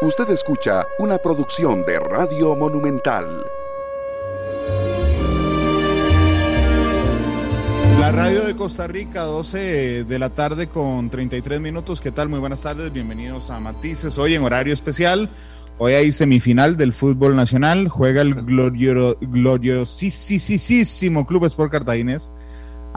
[0.00, 3.44] Usted escucha una producción de Radio Monumental.
[7.98, 12.00] La radio de Costa Rica, 12 de la tarde con 33 minutos.
[12.00, 12.28] ¿Qué tal?
[12.28, 14.18] Muy buenas tardes, bienvenidos a Matices.
[14.18, 15.30] Hoy en horario especial,
[15.78, 17.88] hoy hay semifinal del fútbol nacional.
[17.88, 22.30] Juega el gloriosísimo Club Sport Cartaginés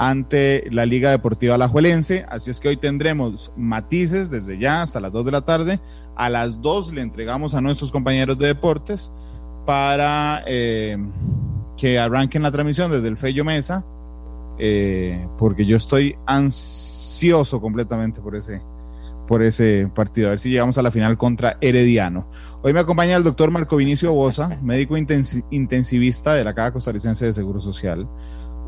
[0.01, 2.25] ante la Liga Deportiva Alajuelense.
[2.27, 5.79] Así es que hoy tendremos matices desde ya hasta las 2 de la tarde.
[6.15, 9.11] A las 2 le entregamos a nuestros compañeros de deportes
[9.63, 10.97] para eh,
[11.77, 13.85] que arranquen la transmisión desde el Fello Mesa,
[14.57, 18.59] eh, porque yo estoy ansioso completamente por ese,
[19.27, 20.29] por ese partido.
[20.29, 22.27] A ver si llegamos a la final contra Herediano.
[22.63, 27.33] Hoy me acompaña el doctor Marco Vinicio Bosa, médico intensivista de la Caja Costarricense de
[27.33, 28.07] Seguro Social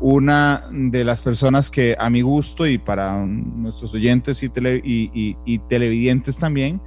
[0.00, 4.50] una de las personas que a mi gusto y para nuestros oyentes y,
[5.44, 6.80] y, televidentes también,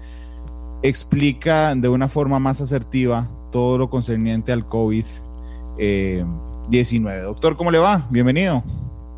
[0.83, 5.23] explica de una forma más asertiva todo lo concerniente al COVID-19.
[5.80, 6.25] Eh,
[7.23, 8.08] Doctor, ¿cómo le va?
[8.11, 8.63] Bienvenido.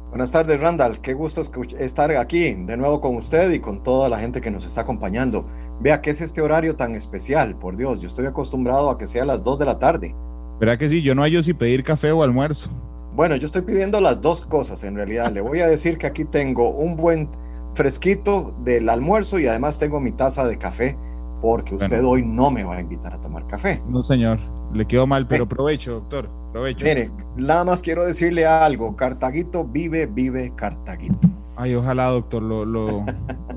[0.09, 1.01] Buenas tardes, Randall.
[1.01, 1.43] Qué gusto
[1.77, 5.45] estar aquí de nuevo con usted y con toda la gente que nos está acompañando.
[5.81, 7.55] Vea, ¿qué es este horario tan especial?
[7.55, 10.15] Por Dios, yo estoy acostumbrado a que sea a las 2 de la tarde.
[10.59, 11.03] ¿Verdad que sí?
[11.03, 12.71] Yo no hallo si pedir café o almuerzo.
[13.15, 15.31] Bueno, yo estoy pidiendo las dos cosas en realidad.
[15.31, 17.29] Le voy a decir que aquí tengo un buen
[17.73, 20.97] fresquito del almuerzo y además tengo mi taza de café
[21.41, 23.81] porque usted hoy no me va a invitar a tomar café.
[23.87, 24.39] No, señor,
[24.73, 26.85] le quedó mal, pero provecho, doctor, provecho.
[26.85, 31.27] Mire, nada más quiero decirle algo, Cartaguito vive, vive Cartaguito.
[31.55, 33.05] Ay, ojalá, doctor, lo, lo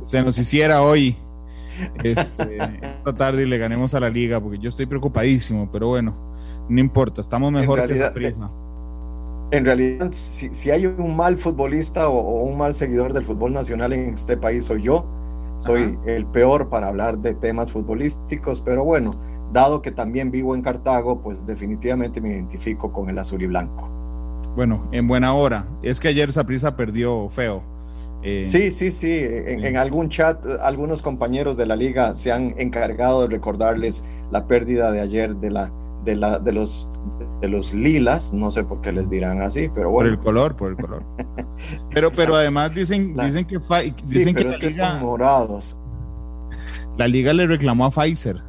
[0.03, 1.17] se nos hiciera hoy
[2.03, 6.15] este, esta tarde y le ganemos a la liga, porque yo estoy preocupadísimo, pero bueno,
[6.69, 8.51] no importa, estamos mejor que esa prisa
[9.53, 14.15] en realidad, si, hay un mal futbolista o, un mal seguidor del fútbol nacional en
[14.15, 15.05] este país, soy yo.
[15.59, 19.13] Soy el peor para hablar de temas futbolísticos, pero bueno,
[19.53, 23.89] dado que también vivo en Cartago, pues definitivamente me identifico con el azul y blanco.
[24.57, 25.67] Bueno, en buena hora.
[25.83, 27.63] Es que ayer Saprisa perdió feo.
[28.23, 29.13] Eh, sí, sí, sí.
[29.13, 34.47] En, en, algún chat, algunos compañeros de la liga se han encargado de recordarles la
[34.47, 35.71] pérdida de ayer de la
[36.05, 36.89] de, la, de, los,
[37.43, 40.11] de los lilas, no sé por qué les dirán así, pero bueno.
[40.11, 41.03] Por el color, por el color.
[41.93, 43.59] pero, pero además dicen, dicen que,
[44.05, 45.77] dicen que, la liga, morados.
[46.97, 48.41] La liga le reclamó a Pfizer.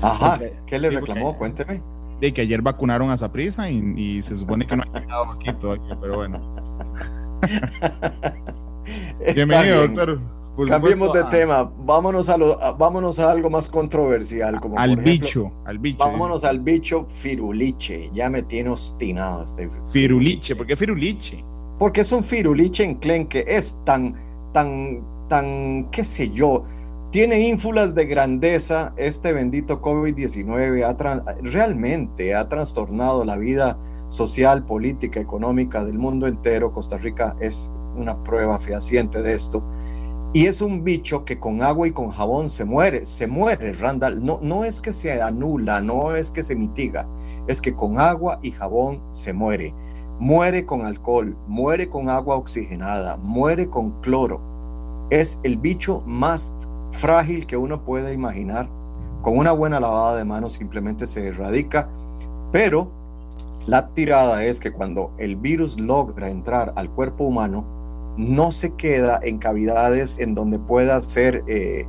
[0.00, 1.36] Ajá, ¿qué le reclamó?
[1.36, 1.82] Cuénteme.
[2.20, 5.52] De que ayer vacunaron a Saprisa y, y se supone que no ha llegado aquí
[5.54, 6.40] todavía, pero bueno.
[9.34, 10.20] Bienvenido, doctor.
[10.68, 14.60] Cambiemos de tema, vámonos a, lo, vámonos a algo más controversial.
[14.60, 15.98] Como al bicho, al bicho.
[15.98, 19.70] Vámonos al bicho firuliche, ya me tiene obstinado este.
[19.90, 21.42] Firuliche, ¿por qué firuliche?
[21.78, 24.14] Porque es un firuliche en que es tan,
[24.52, 26.64] tan, tan, qué sé yo,
[27.10, 28.92] tiene ínfulas de grandeza.
[28.96, 36.72] Este bendito COVID-19 realmente ha trastornado la vida social, política, económica del mundo entero.
[36.72, 39.64] Costa Rica es una prueba fehaciente de esto.
[40.34, 44.24] Y es un bicho que con agua y con jabón se muere, se muere, Randall.
[44.24, 47.06] No, no es que se anula, no es que se mitiga,
[47.46, 49.74] es que con agua y jabón se muere.
[50.18, 54.40] Muere con alcohol, muere con agua oxigenada, muere con cloro.
[55.10, 56.54] Es el bicho más
[56.92, 58.70] frágil que uno puede imaginar.
[59.20, 61.90] Con una buena lavada de manos simplemente se erradica,
[62.50, 62.90] pero
[63.66, 67.81] la tirada es que cuando el virus logra entrar al cuerpo humano,
[68.16, 71.86] no se queda en cavidades en donde pueda ser, eh,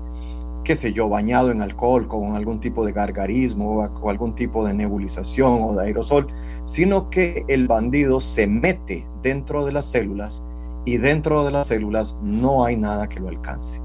[0.63, 4.73] qué sé yo, bañado en alcohol con algún tipo de gargarismo o, algún tipo de
[4.73, 6.27] nebulización o de aerosol,
[6.65, 10.43] sino que el bandido se mete dentro de las células
[10.85, 13.81] y dentro de las células no hay nada que lo alcance.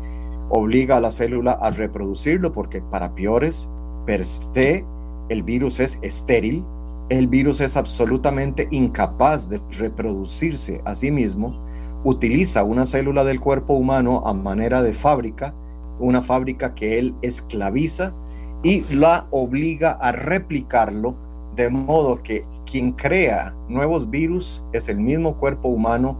[0.50, 3.68] Obliga a la célula a reproducirlo porque para peores,
[4.06, 4.84] per se,
[5.28, 6.64] el virus es estéril,
[7.10, 11.67] el virus es absolutamente incapaz de reproducirse a sí mismo
[12.04, 15.54] utiliza una célula del cuerpo humano a manera de fábrica,
[15.98, 18.14] una fábrica que él esclaviza
[18.62, 21.16] y la obliga a replicarlo
[21.56, 26.16] de modo que quien crea nuevos virus es el mismo cuerpo humano,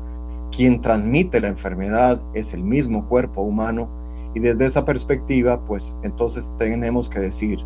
[0.51, 3.89] quien transmite la enfermedad es el mismo cuerpo humano
[4.35, 7.61] y desde esa perspectiva pues entonces tenemos que decir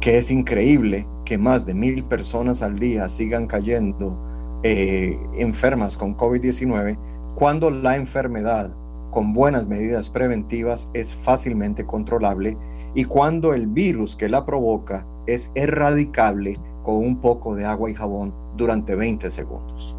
[0.00, 4.18] que es increíble que más de mil personas al día sigan cayendo
[4.62, 6.96] eh, enfermas con COVID-19
[7.34, 8.74] cuando la enfermedad
[9.10, 12.56] con buenas medidas preventivas es fácilmente controlable
[12.94, 17.94] y cuando el virus que la provoca es erradicable con un poco de agua y
[17.94, 19.96] jabón durante 20 segundos.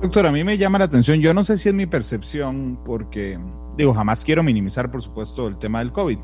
[0.00, 3.38] Doctor, a mí me llama la atención, yo no sé si es mi percepción, porque
[3.76, 6.18] digo, jamás quiero minimizar, por supuesto, el tema del COVID,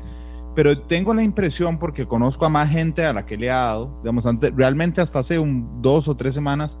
[0.55, 3.99] pero tengo la impresión, porque conozco a más gente a la que le ha dado,
[4.01, 6.79] digamos, antes, realmente hasta hace un, dos o tres semanas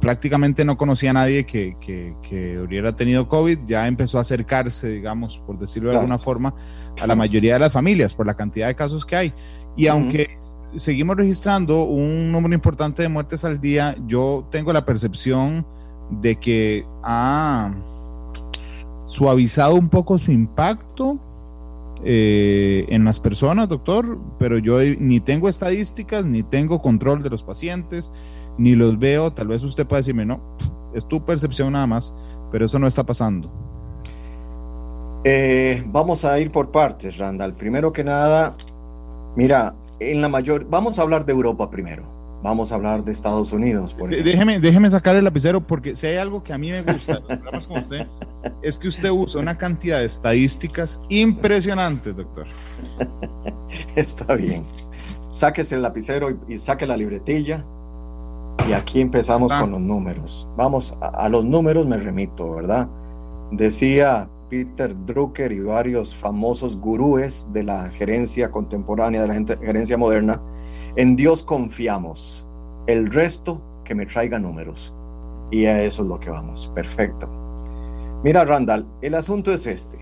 [0.00, 5.38] prácticamente no conocía a nadie que, que, hubiera tenido COVID, ya empezó a acercarse, digamos,
[5.38, 6.54] por decirlo de alguna forma,
[7.00, 9.32] a la mayoría de las familias por la cantidad de casos que hay.
[9.76, 10.38] Y aunque
[10.76, 15.66] seguimos registrando un número importante de muertes al día, yo tengo la percepción
[16.10, 17.74] de que ha
[19.04, 21.18] suavizado un poco su impacto
[22.06, 27.42] eh, en las personas, doctor, pero yo ni tengo estadísticas, ni tengo control de los
[27.42, 28.10] pacientes,
[28.58, 29.32] ni los veo.
[29.32, 30.40] Tal vez usted pueda decirme, no,
[30.94, 32.14] es tu percepción nada más,
[32.50, 33.50] pero eso no está pasando.
[35.24, 37.54] Eh, vamos a ir por partes, Randall.
[37.54, 38.54] Primero que nada,
[39.36, 42.14] mira, en la mayor, vamos a hablar de Europa primero.
[42.42, 43.96] Vamos a hablar de Estados Unidos.
[43.98, 47.22] déjeme, déjeme sacar el lapicero porque si hay algo que a mí me gusta,
[48.62, 52.46] es que usted usa una cantidad de estadísticas impresionantes, doctor.
[53.96, 54.62] Está bien.
[55.32, 57.64] Sáquese el lapicero y, saque la libretilla.
[58.66, 60.48] Y aquí empezamos con los números.
[60.56, 62.88] Vamos, a, los números me remito, ¿verdad?
[63.50, 70.40] Decía Peter Drucker y varios famosos gurúes de la gerencia contemporánea, de la gerencia moderna,
[70.96, 72.46] en Dios confiamos,
[72.86, 74.94] el resto que me traiga números.
[75.50, 76.70] Y a eso es lo que vamos.
[76.74, 77.28] Perfecto.
[78.22, 79.98] Mira, Randall, el asunto es este.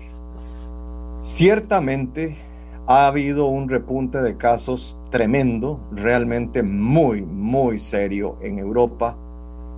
[1.19, 2.37] Ciertamente
[2.85, 9.17] ha habido un repunte de casos tremendo, realmente muy, muy serio en Europa.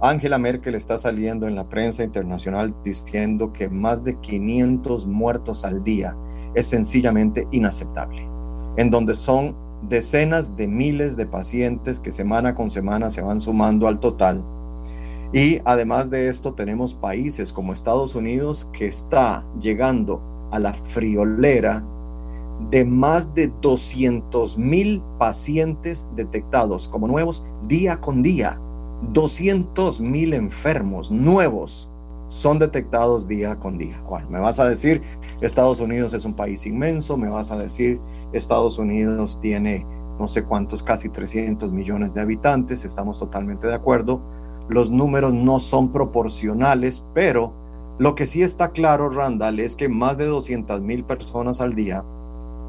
[0.02, 5.84] Angela Merkel está saliendo en la prensa internacional diciendo que más de 500 muertos al
[5.84, 6.18] día
[6.56, 8.28] es sencillamente inaceptable,
[8.78, 9.56] en donde son
[9.88, 14.44] decenas de miles de pacientes que semana con semana se van sumando al total.
[15.32, 20.22] Y además de esto tenemos países como Estados Unidos que está llegando
[20.52, 21.84] a la friolera
[22.70, 28.60] de más de 200 mil pacientes detectados como nuevos día con día.
[29.12, 31.90] 200 mil enfermos nuevos
[32.30, 34.02] son detectados día con día.
[34.10, 35.02] Bueno, me vas a decir,
[35.42, 38.00] Estados Unidos es un país inmenso, me vas a decir,
[38.34, 39.86] Estados Unidos tiene
[40.20, 44.22] no sé cuántos, casi 300 millones de habitantes, estamos totalmente de acuerdo.
[44.70, 47.54] Los números no son proporcionales, pero
[48.00, 52.04] lo que sí está claro, Randall, es que más de 200 mil personas al día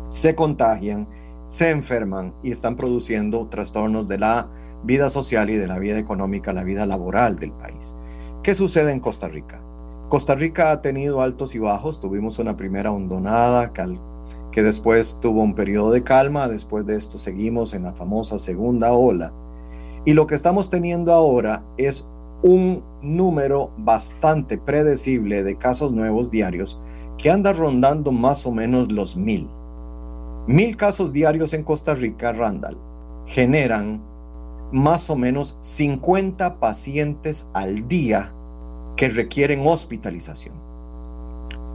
[0.08, 1.06] se contagian,
[1.46, 4.48] se enferman y están produciendo trastornos de la
[4.84, 7.94] vida social y de la vida económica, la vida laboral del país.
[8.42, 9.60] ¿Qué sucede en Costa Rica?
[10.08, 13.72] Costa Rica ha tenido altos y bajos, tuvimos una primera hondonada
[14.52, 18.92] que después tuvo un periodo de calma, después de esto seguimos en la famosa segunda
[18.92, 19.32] ola.
[20.04, 22.08] Y lo que estamos teniendo ahora es
[22.42, 26.80] un número bastante predecible de casos nuevos diarios
[27.18, 29.48] que anda rondando más o menos los mil.
[30.46, 32.78] Mil casos diarios en Costa Rica, Randall,
[33.26, 34.00] generan
[34.70, 38.32] más o menos 50 pacientes al día
[38.94, 40.54] que requieren hospitalización.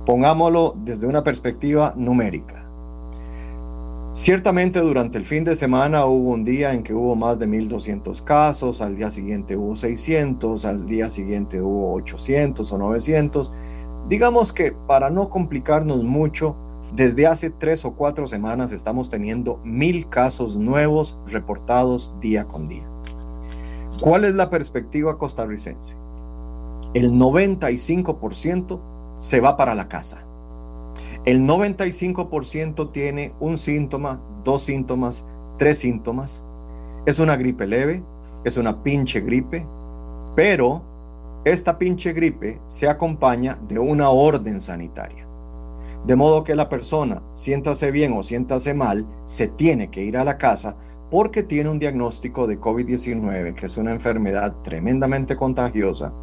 [0.06, 2.66] Pongámoslo desde una perspectiva numérica.
[4.14, 8.24] Ciertamente durante el fin de semana hubo un día en que hubo más de 1.200
[8.24, 13.54] casos, al día siguiente hubo 600, al día siguiente hubo 800 o 900.
[14.08, 16.56] Digamos que para no complicarnos mucho,
[16.94, 22.84] desde hace tres o cuatro semanas estamos teniendo mil casos nuevos reportados día con día.
[24.02, 25.96] ¿Cuál es la perspectiva costarricense?
[26.94, 28.80] El 95%
[29.20, 30.26] se va para la casa.
[31.24, 35.28] El 95% tiene un síntoma, dos síntomas,
[35.58, 36.44] tres síntomas.
[37.06, 38.04] Es una gripe leve,
[38.44, 39.66] es una pinche gripe,
[40.36, 40.82] pero
[41.46, 45.31] esta pinche gripe se acompaña de una orden sanitaria.
[46.06, 50.24] De modo que la persona, siéntase bien o siéntase mal, se tiene que ir a
[50.24, 50.76] la casa
[51.12, 56.14] porque tiene un diagnóstico de COVID-19, que es una enfermedad tremendamente contagiosa,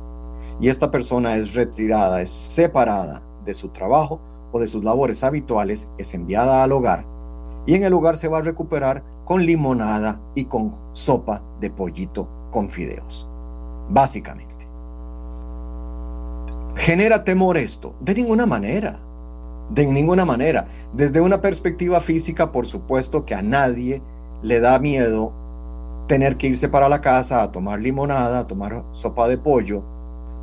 [0.60, 4.20] y esta persona es retirada, es separada de su trabajo
[4.50, 7.04] o de sus labores habituales, es enviada al hogar,
[7.66, 12.26] y en el hogar se va a recuperar con limonada y con sopa de pollito
[12.50, 13.28] con fideos,
[13.90, 14.66] básicamente.
[16.76, 17.94] ¿Genera temor esto?
[18.00, 18.96] De ninguna manera.
[19.70, 20.66] De ninguna manera.
[20.92, 24.02] Desde una perspectiva física, por supuesto que a nadie
[24.42, 25.32] le da miedo
[26.08, 29.82] tener que irse para la casa a tomar limonada, a tomar sopa de pollo.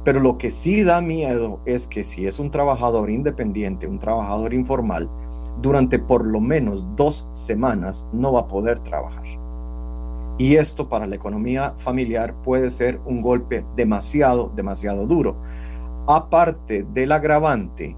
[0.03, 4.53] Pero lo que sí da miedo es que si es un trabajador independiente, un trabajador
[4.53, 5.09] informal,
[5.61, 9.25] durante por lo menos dos semanas no va a poder trabajar.
[10.37, 15.37] Y esto para la economía familiar puede ser un golpe demasiado, demasiado duro.
[16.07, 17.95] Aparte del agravante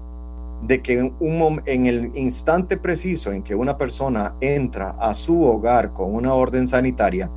[0.62, 5.92] de que un, en el instante preciso en que una persona entra a su hogar
[5.92, 7.30] con una orden sanitaria,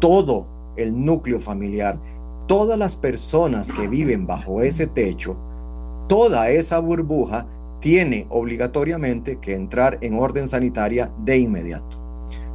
[0.00, 1.98] todo el núcleo familiar,
[2.46, 5.36] todas las personas que viven bajo ese techo,
[6.08, 7.46] toda esa burbuja
[7.80, 11.98] tiene obligatoriamente que entrar en orden sanitaria de inmediato.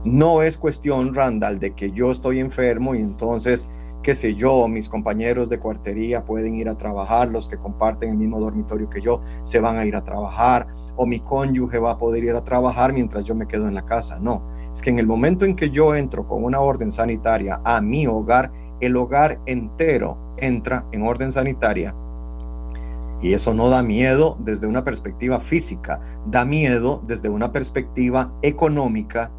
[0.04, 3.70] No es cuestión, Randall, de que yo estoy enfermo y entonces
[4.04, 8.18] qué sé yo, mis compañeros de cuartería pueden ir a trabajar, los que comparten el
[8.18, 10.68] mismo dormitorio que yo se van a ir a trabajar,
[10.98, 13.86] o mi cónyuge va a poder ir a trabajar mientras yo me quedo en la
[13.86, 14.20] casa.
[14.20, 17.82] No, es que en el momento en que yo entro con una orden sanitaria a
[17.82, 21.96] mi hogar, el hogar entero entra en orden sanitaria.
[23.22, 29.32] Y eso no da miedo desde una perspectiva física, da miedo desde una perspectiva económica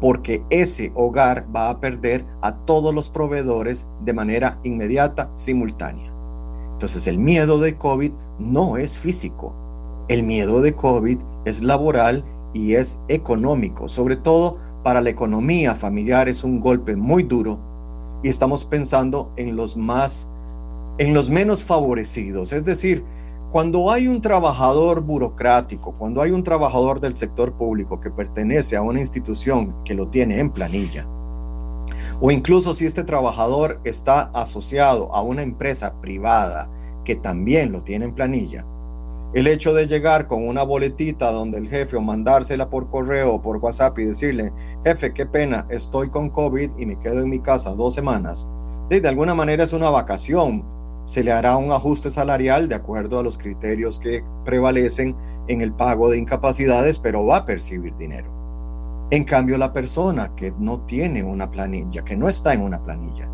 [0.00, 6.10] porque ese hogar va a perder a todos los proveedores de manera inmediata, simultánea.
[6.72, 9.54] Entonces el miedo de COVID no es físico,
[10.08, 16.28] el miedo de COVID es laboral y es económico, sobre todo para la economía familiar
[16.28, 17.58] es un golpe muy duro
[18.22, 20.28] y estamos pensando en los más
[20.98, 23.04] en los menos favorecidos, es decir,
[23.50, 28.82] cuando hay un trabajador burocrático, cuando hay un trabajador del sector público que pertenece a
[28.82, 31.04] una institución que lo tiene en planilla,
[32.20, 36.70] o incluso si este trabajador está asociado a una empresa privada
[37.04, 38.64] que también lo tiene en planilla,
[39.34, 43.42] el hecho de llegar con una boletita donde el jefe o mandársela por correo o
[43.42, 44.52] por WhatsApp y decirle,
[44.84, 48.48] jefe, qué pena, estoy con COVID y me quedo en mi casa dos semanas,
[48.88, 50.64] de alguna manera es una vacación
[51.10, 55.16] se le hará un ajuste salarial de acuerdo a los criterios que prevalecen
[55.48, 58.30] en el pago de incapacidades, pero va a percibir dinero.
[59.10, 63.28] En cambio, la persona que no tiene una planilla, que no está en una planilla,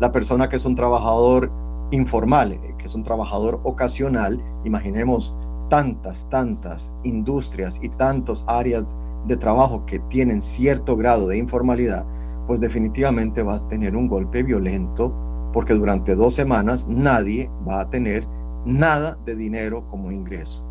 [0.00, 1.52] la persona que es un trabajador
[1.92, 5.32] informal, que es un trabajador ocasional, imaginemos
[5.68, 8.96] tantas, tantas industrias y tantas áreas
[9.28, 12.04] de trabajo que tienen cierto grado de informalidad,
[12.48, 15.14] pues definitivamente va a tener un golpe violento
[15.52, 18.26] porque durante dos semanas nadie va a tener
[18.64, 20.66] nada de dinero como ingreso.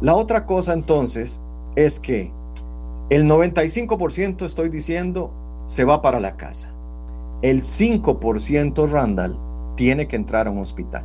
[0.00, 1.40] La otra cosa entonces
[1.74, 2.32] es que
[3.08, 5.30] el 95% estoy diciendo
[5.66, 6.72] se va para la casa.
[7.42, 9.38] El 5% Randall
[9.76, 11.04] tiene que entrar a un hospital.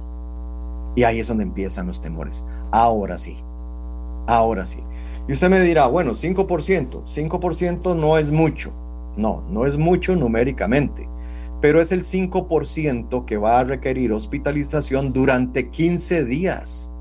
[0.95, 2.45] Y ahí es donde empiezan los temores.
[2.71, 3.37] Ahora sí.
[4.27, 4.79] Ahora sí.
[5.27, 8.71] Y usted me dirá, bueno, 5%, 5% no es mucho.
[9.15, 11.07] No, no es mucho numéricamente
[11.61, 16.91] pero es el 5% que va a requerir hospitalización durante 15 días.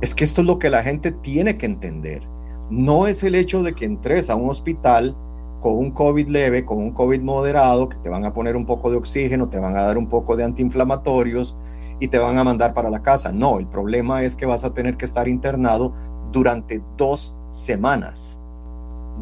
[0.00, 2.22] Es que esto es lo que la gente tiene que entender.
[2.70, 5.16] No es el hecho de que entres a un hospital
[5.60, 8.90] con un COVID leve, con un COVID moderado, que te van a poner un poco
[8.90, 11.56] de oxígeno, te van a dar un poco de antiinflamatorios
[12.00, 13.30] y te van a mandar para la casa.
[13.30, 15.94] No, el problema es que vas a tener que estar internado
[16.32, 18.41] durante dos semanas.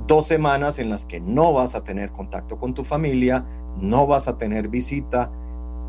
[0.06, 3.44] Dos semanas en las que no vas a tener contacto con tu familia,
[3.80, 5.30] no vas a tener visita.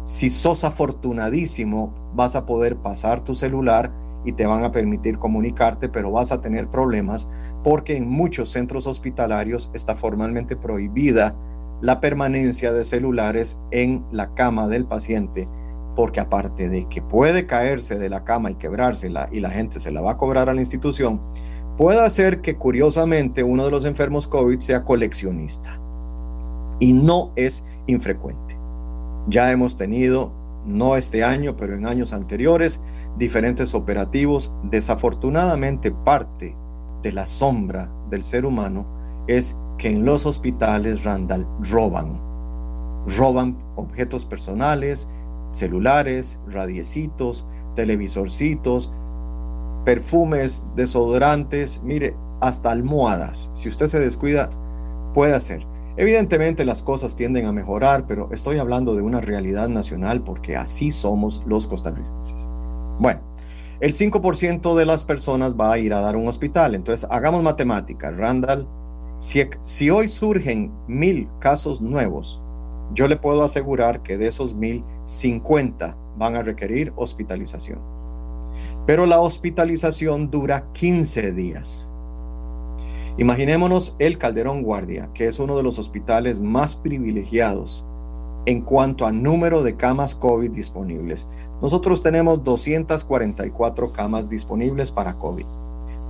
[0.03, 3.91] Si sos afortunadísimo, vas a poder pasar tu celular
[4.24, 7.29] y te van a permitir comunicarte, pero vas a tener problemas
[7.63, 11.36] porque en muchos centros hospitalarios está formalmente prohibida
[11.81, 15.48] la permanencia de celulares en la cama del paciente,
[15.96, 19.91] porque aparte de que puede caerse de la cama y quebrársela y la gente se
[19.91, 21.22] la va a cobrar a la institución,
[21.81, 25.79] puede hacer que curiosamente uno de los enfermos COVID sea coleccionista.
[26.79, 28.55] Y no es infrecuente.
[29.27, 30.31] Ya hemos tenido,
[30.63, 32.85] no este año, pero en años anteriores,
[33.17, 34.53] diferentes operativos.
[34.61, 36.55] Desafortunadamente, parte
[37.01, 38.85] de la sombra del ser humano
[39.25, 42.21] es que en los hospitales Randall roban.
[43.17, 45.09] Roban objetos personales,
[45.51, 48.93] celulares, radiecitos, televisorcitos,
[49.85, 53.50] perfumes, desodorantes, mire, hasta almohadas.
[53.53, 54.50] Si usted se descuida,
[55.13, 55.65] puede hacer.
[55.97, 60.91] Evidentemente las cosas tienden a mejorar, pero estoy hablando de una realidad nacional porque así
[60.91, 62.47] somos los costarricenses.
[63.00, 63.21] Bueno,
[63.81, 66.75] el 5% de las personas va a ir a dar un hospital.
[66.75, 68.11] Entonces, hagamos matemática.
[68.11, 68.67] Randall,
[69.19, 72.41] si, si hoy surgen mil casos nuevos,
[72.93, 77.79] yo le puedo asegurar que de esos mil, 50 van a requerir hospitalización.
[78.85, 81.91] Pero la hospitalización dura 15 días.
[83.17, 87.85] Imaginémonos el Calderón Guardia, que es uno de los hospitales más privilegiados
[88.45, 91.27] en cuanto a número de camas COVID disponibles.
[91.61, 95.45] Nosotros tenemos 244 camas disponibles para COVID,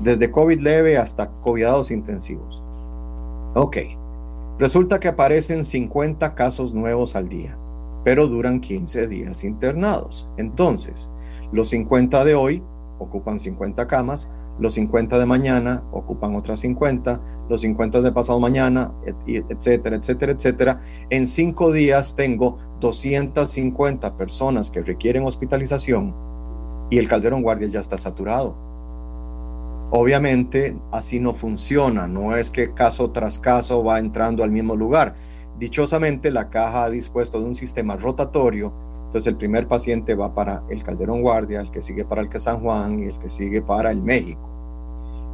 [0.01, 2.63] desde COVID leve hasta cuidados intensivos.
[3.53, 3.77] Ok,
[4.57, 7.57] resulta que aparecen 50 casos nuevos al día,
[8.05, 10.27] pero duran 15 días internados.
[10.37, 11.09] Entonces,
[11.51, 12.63] los 50 de hoy
[12.99, 18.91] ocupan 50 camas, los 50 de mañana ocupan otras 50, los 50 de pasado mañana,
[19.25, 20.81] etcétera, etcétera, etcétera.
[21.09, 26.13] En cinco días tengo 250 personas que requieren hospitalización
[26.89, 28.55] y el Calderón Guardia ya está saturado.
[29.89, 35.15] Obviamente así no funciona, no es que caso tras caso va entrando al mismo lugar.
[35.57, 38.73] Dichosamente la caja ha dispuesto de un sistema rotatorio,
[39.11, 42.39] entonces el primer paciente va para el Calderón Guardia, el que sigue para el que
[42.39, 44.39] San Juan y el que sigue para el México.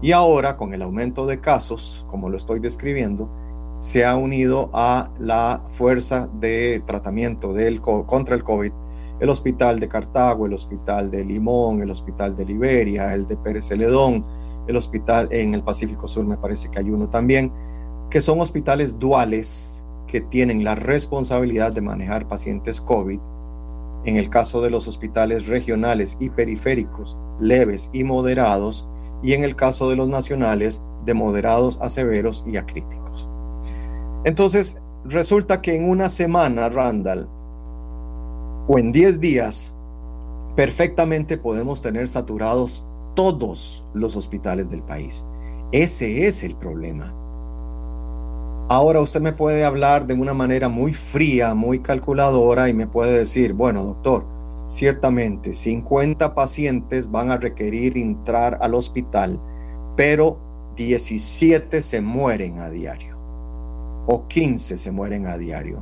[0.02, 3.30] Y ahora con el aumento de casos, como lo estoy describiendo,
[3.78, 8.72] se ha unido a la fuerza de tratamiento del, contra el COVID
[9.20, 13.68] el hospital de Cartago, el hospital de Limón, el hospital de Liberia, el de Pérez
[13.68, 14.26] Celedón,
[14.68, 17.52] el hospital en el Pacífico Sur me parece que hay uno también,
[18.10, 23.20] que son hospitales duales que tienen la responsabilidad de manejar pacientes COVID.
[24.08, 28.88] En el caso de los hospitales regionales y periféricos, leves y moderados,
[29.22, 33.30] y en el caso de los nacionales, de moderados a severos y a críticos.
[34.24, 37.28] Entonces, resulta que en una semana, Randall,
[38.70, 39.76] o en 10 días,
[40.56, 45.26] perfectamente podemos tener saturados todos los hospitales del país.
[45.74, 47.14] Ese es el problema.
[48.70, 53.18] Ahora usted me puede hablar de una manera muy fría, muy calculadora y me puede
[53.18, 54.26] decir, bueno, doctor,
[54.68, 59.40] ciertamente 50 pacientes van a requerir entrar al hospital,
[59.96, 60.38] pero
[60.76, 63.18] 17 se mueren a diario
[64.06, 65.82] o 15 se mueren a diario.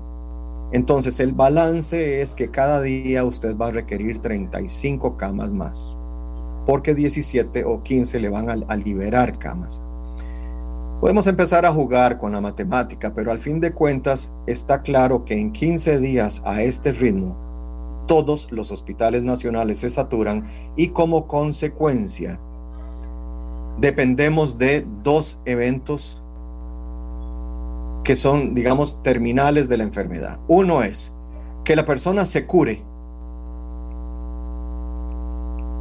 [0.72, 6.00] Entonces el balance es que cada día usted va a requerir 35 camas más
[6.66, 9.84] porque 17 o 15 le van a, liberar camas.
[11.02, 15.38] Podemos empezar a jugar con la matemática, pero al fin de cuentas está claro que
[15.38, 17.36] en 15 días a este ritmo,
[18.08, 22.40] todos los hospitales nacionales se saturan y como consecuencia
[23.80, 26.22] dependemos de dos eventos
[28.04, 30.40] que son, digamos, terminales de la enfermedad.
[30.48, 31.16] Uno es
[31.64, 32.84] que la persona se cure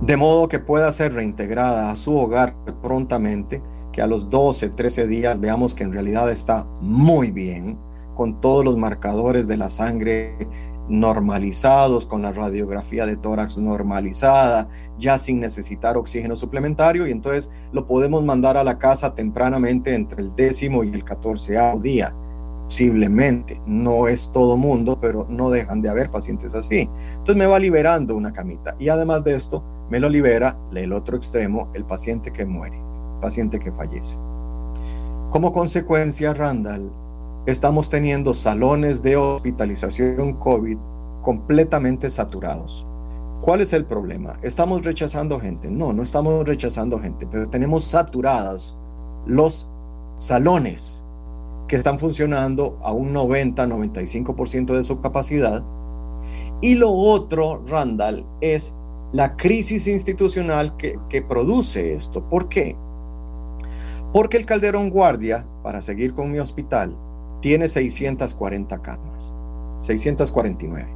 [0.00, 3.62] de modo que pueda ser reintegrada a su hogar prontamente,
[3.94, 7.78] que a los 12, 13 días veamos que en realidad está muy bien,
[8.16, 10.48] con todos los marcadores de la sangre
[10.88, 17.87] normalizados, con la radiografía de tórax normalizada, ya sin necesitar oxígeno suplementario, y entonces lo
[17.87, 22.14] podemos mandar a la casa tempranamente entre el décimo y el catorceavo día.
[22.64, 26.88] Posiblemente, no es todo mundo, pero no dejan de haber pacientes así.
[27.11, 28.74] Entonces me va liberando una camita.
[28.78, 32.80] Y además de esto, me lo libera el otro extremo, el paciente que muere,
[33.20, 34.18] paciente que fallece.
[35.31, 36.90] Como consecuencia, Randall,
[37.46, 40.79] estamos teniendo salones de hospitalización COVID
[41.22, 42.87] completamente saturados.
[43.40, 44.38] ¿Cuál es el problema?
[44.42, 45.70] ¿Estamos rechazando gente?
[45.70, 48.79] No, no estamos rechazando gente, pero tenemos saturadas
[49.27, 49.68] los
[50.18, 51.05] salones
[51.68, 55.62] que están funcionando a un 90-95% de su capacidad.
[56.61, 58.74] Y lo otro, Randall, es
[59.12, 62.29] la crisis institucional que, produce esto.
[62.29, 62.77] ¿Por qué?
[64.14, 66.96] Porque el Calderón Guardia, para seguir con mi hospital,
[67.40, 69.35] tiene 640 camas,
[69.81, 70.87] 649.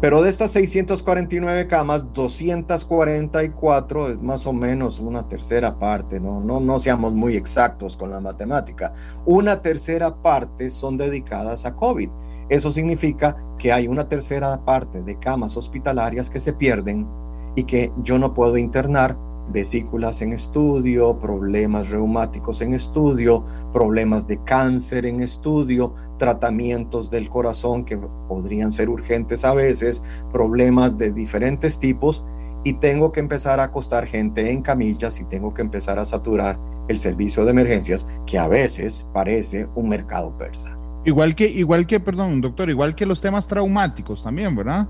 [0.00, 6.60] Pero de estas 649 camas, 244 es más o menos una tercera parte, no, no,
[6.60, 8.94] no seamos muy exactos con la matemática.
[9.24, 12.10] Una tercera parte son dedicadas a COVID.
[12.48, 17.08] Eso significa que hay una tercera parte de camas hospitalarias que se pierden
[17.56, 19.16] y que yo no puedo internar
[19.52, 27.84] vesículas en estudio, problemas reumáticos en estudio, problemas de cáncer en estudio, tratamientos del corazón
[27.84, 27.96] que
[28.28, 32.24] podrían ser urgentes a veces, problemas de diferentes tipos
[32.64, 36.58] y tengo que empezar a acostar gente en camillas y tengo que empezar a saturar
[36.88, 40.76] el servicio de emergencias que a veces parece un mercado persa.
[41.04, 44.88] Igual que, igual que, perdón, doctor, igual que los temas traumáticos también, ¿verdad?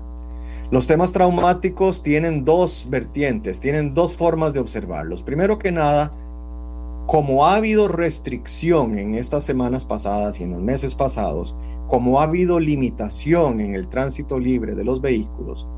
[0.69, 5.23] Los temas traumáticos tienen dos vertientes, tienen dos formas de observarlos.
[5.23, 6.11] Primero que nada,
[7.05, 11.55] como ha habido restricción en estas semanas pasadas y en los meses pasados,
[11.87, 15.69] como ha habido limitación en el tránsito libre de los vehículos,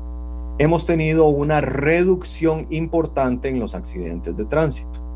[0.58, 5.08] hemos tenido una reducción importante en los accidentes de tránsito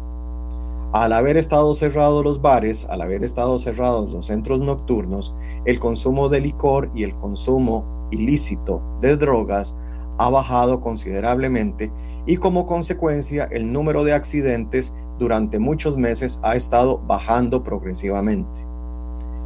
[0.93, 5.35] al haber estado cerrados los bares, al haber estado cerrados los centros nocturnos,
[5.65, 9.77] el consumo de licor y el consumo ilícito de drogas
[10.19, 11.91] ha bajado considerablemente
[12.27, 18.67] y como consecuencia el número de accidentes durante muchos meses ha estado bajando progresivamente.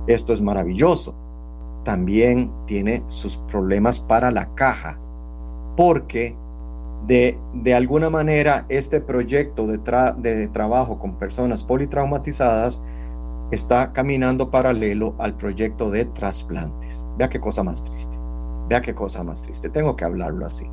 [0.06, 1.14] Esto es maravilloso.
[1.84, 4.98] También tiene sus problemas para la caja,
[5.76, 6.36] porque
[7.06, 9.78] de, de alguna manera este proyecto de,
[10.18, 12.82] de trabajo con personas politraumatizadas
[13.50, 17.06] está caminando paralelo al proyecto de trasplantes.
[17.16, 18.18] Vea qué cosa más triste.
[18.68, 19.70] Vea qué cosa más triste.
[19.70, 20.66] Tengo que hablarlo así.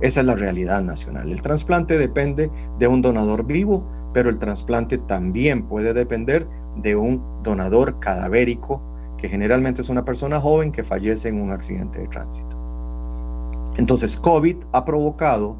[0.00, 1.30] Esa es la realidad nacional.
[1.30, 7.22] El trasplante depende de un donador vivo, pero el trasplante también puede depender de un
[7.42, 8.82] donador cadavérico,
[9.16, 12.58] que generalmente es una persona joven que fallece en un accidente de tránsito.
[13.76, 15.56] Entonces, COVID ha provocado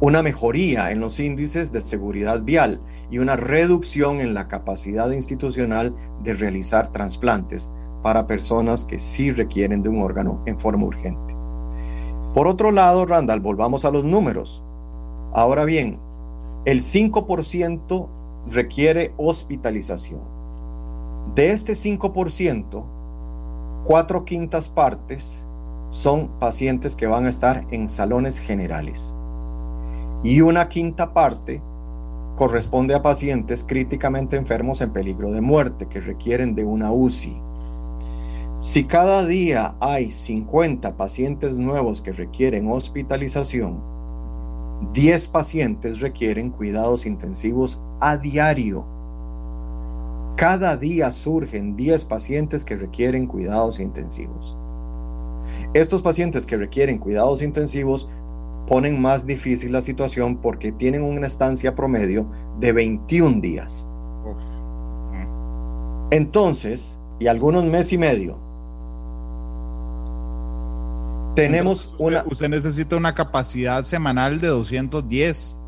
[0.00, 5.94] una mejoría en los índices de seguridad vial y una reducción en la capacidad institucional
[6.22, 7.68] de realizar trasplantes
[8.02, 11.34] para personas que sí requieren de un órgano en forma urgente.
[12.34, 14.62] Por otro lado, Randall, volvamos a los números.
[15.32, 15.98] Ahora bien,
[16.64, 18.08] el 5%
[18.50, 20.20] requiere hospitalización.
[21.34, 22.84] De este 5%,
[23.84, 25.46] cuatro quintas partes
[25.90, 29.14] son pacientes que van a estar en salones generales.
[30.22, 31.62] Y una quinta parte
[32.36, 37.47] corresponde a pacientes críticamente enfermos en peligro de muerte que requieren de una UCI.
[38.60, 43.80] Si cada día hay 50 pacientes nuevos que requieren hospitalización,
[44.92, 48.84] 10 pacientes requieren cuidados intensivos a diario.
[50.34, 54.56] Cada día surgen 10 pacientes que requieren cuidados intensivos.
[55.72, 58.10] Estos pacientes que requieren cuidados intensivos
[58.66, 62.26] ponen más difícil la situación porque tienen una estancia promedio
[62.58, 63.88] de 21 días.
[66.10, 68.47] Entonces, y algunos mes y medio,
[71.38, 72.24] tenemos una...
[72.28, 75.60] Usted necesita una capacidad semanal de 210.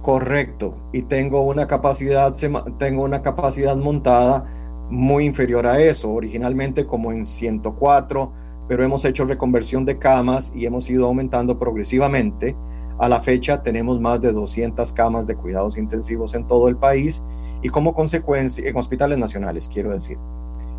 [0.00, 0.74] Correcto.
[0.90, 2.34] Y tengo una capacidad,
[2.78, 4.46] tengo una capacidad montada
[4.88, 6.10] muy inferior a eso.
[6.10, 8.32] Originalmente como en 104,
[8.68, 12.56] pero hemos hecho reconversión de camas y hemos ido aumentando progresivamente.
[12.98, 17.22] A la fecha tenemos más de 200 camas de cuidados intensivos en todo el país
[17.60, 20.16] y como consecuencia, en hospitales nacionales, quiero decir,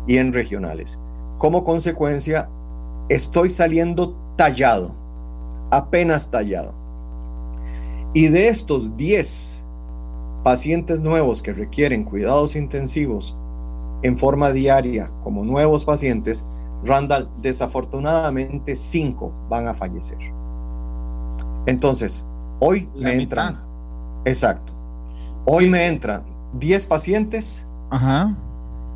[0.08, 0.98] y en regionales.
[1.38, 2.50] Como consecuencia,
[3.10, 4.92] estoy saliendo tallado,
[5.70, 6.72] apenas tallado.
[8.14, 9.66] Y de estos 10
[10.42, 13.36] pacientes nuevos que requieren cuidados intensivos
[14.02, 16.44] en forma diaria como nuevos pacientes,
[16.84, 20.18] Randall, desafortunadamente 5 van a fallecer.
[21.66, 22.24] Entonces,
[22.60, 23.58] hoy me entran.
[24.24, 24.72] Exacto.
[25.44, 26.22] Hoy me entran
[26.54, 27.66] 10 pacientes.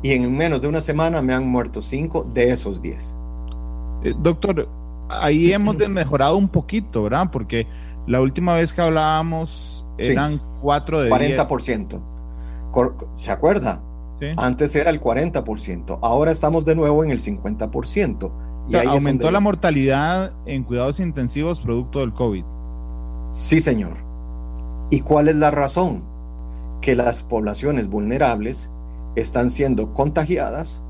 [0.01, 3.17] Y en menos de una semana me han muerto 5 de esos 10.
[4.05, 4.69] Eh, doctor,
[5.09, 7.29] ahí hemos mejorado un poquito, ¿verdad?
[7.31, 7.67] Porque
[8.05, 12.01] la última vez que hablábamos eran 4 de 40%.
[13.13, 13.81] ¿Se acuerda?
[14.37, 18.31] Antes era el 40%, ahora estamos de nuevo en el 50%.
[18.67, 22.43] y aumentó la mortalidad en cuidados intensivos producto del COVID.
[23.31, 23.97] Sí, señor.
[24.89, 26.03] ¿Y cuál es la razón?
[26.81, 28.71] Que las poblaciones vulnerables
[29.15, 30.85] están siendo contagiadas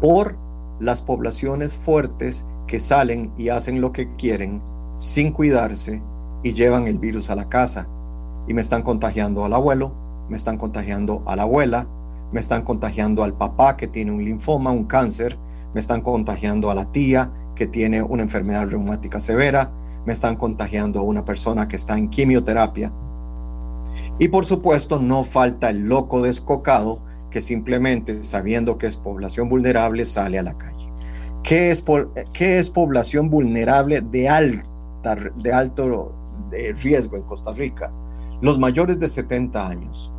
[0.00, 0.36] por
[0.80, 4.62] las poblaciones fuertes que salen y hacen lo que quieren
[4.96, 6.02] sin cuidarse
[6.42, 7.86] y llevan el virus a la casa.
[8.48, 9.92] Y me están contagiando al abuelo,
[10.28, 11.86] me están contagiando a la abuela,
[12.32, 15.38] me están contagiando al papá que tiene un linfoma, un cáncer,
[15.74, 19.70] me están contagiando a la tía que tiene una enfermedad reumática severa,
[20.06, 22.90] me están contagiando a una persona que está en quimioterapia.
[24.18, 30.04] Y por supuesto no falta el loco descocado que simplemente sabiendo que es población vulnerable
[30.06, 30.88] sale a la calle.
[31.42, 31.84] ¿Qué es,
[32.32, 36.12] qué es población vulnerable de, alta, de alto
[36.82, 37.90] riesgo en Costa Rica?
[38.42, 40.12] Los mayores de 70 años,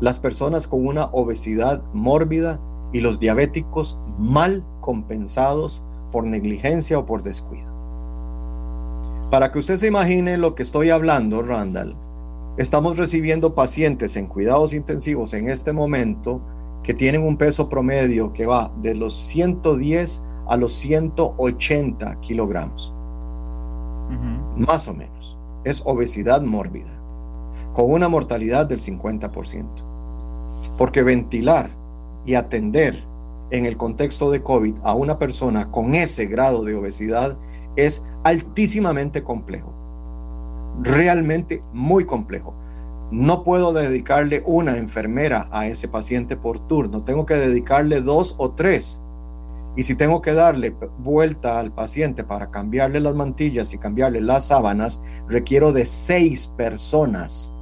[0.00, 2.60] las personas con una obesidad mórbida
[2.92, 7.72] y los diabéticos mal compensados por negligencia o por descuido.
[9.30, 11.96] Para que usted se imagine lo que estoy hablando, Randall,
[12.56, 16.40] estamos recibiendo pacientes en cuidados intensivos en este momento
[16.84, 22.94] que tienen un peso promedio que va de los 110 a los 180 kilogramos.
[24.56, 25.38] Más o menos.
[25.64, 26.92] Es obesidad mórbida,
[27.72, 29.66] con una mortalidad del 50%.
[30.76, 31.70] Porque ventilar
[32.26, 33.02] y atender
[33.50, 37.36] en el contexto de COVID a una persona con ese grado de obesidad
[37.76, 39.72] es altísimamente complejo.
[40.82, 42.54] Realmente muy complejo.
[43.10, 48.50] No puedo dedicarle una enfermera a ese paciente por turno, tengo que dedicarle dos o
[48.50, 49.02] tres.
[49.76, 54.46] Y si tengo que darle vuelta al paciente para cambiarle las mantillas y cambiarle las
[54.46, 57.52] sábanas, requiero de seis personas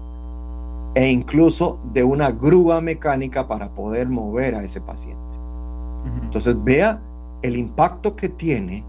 [0.95, 5.21] e incluso de una grúa mecánica para poder mover a ese paciente.
[6.23, 7.01] Entonces vea
[7.41, 8.85] el impacto que tiene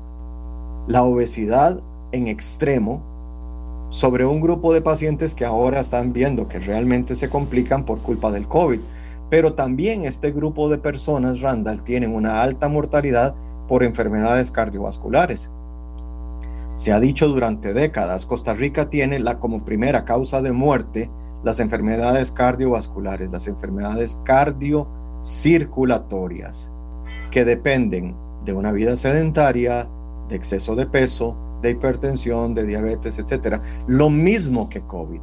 [0.88, 1.80] la obesidad
[2.12, 3.02] en extremo
[3.94, 8.32] sobre un grupo de pacientes que ahora están viendo que realmente se complican por culpa
[8.32, 8.80] del COVID.
[9.30, 13.36] Pero también este grupo de personas, Randall, tienen una alta mortalidad
[13.68, 15.52] por enfermedades cardiovasculares.
[16.74, 21.12] Se ha dicho durante décadas, Costa Rica tiene la, como primera causa de muerte
[21.44, 26.72] las enfermedades cardiovasculares, las enfermedades cardiocirculatorias,
[27.30, 29.88] que dependen de una vida sedentaria,
[30.30, 33.60] de exceso de peso, de hipertensión, de diabetes, etc.
[33.88, 35.22] Lo mismo que COVID.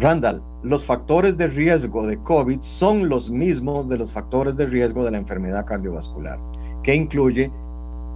[0.00, 5.04] Randall, los factores de riesgo de COVID son los mismos de los factores de riesgo
[5.04, 6.38] de la enfermedad cardiovascular,
[6.82, 7.50] que incluye,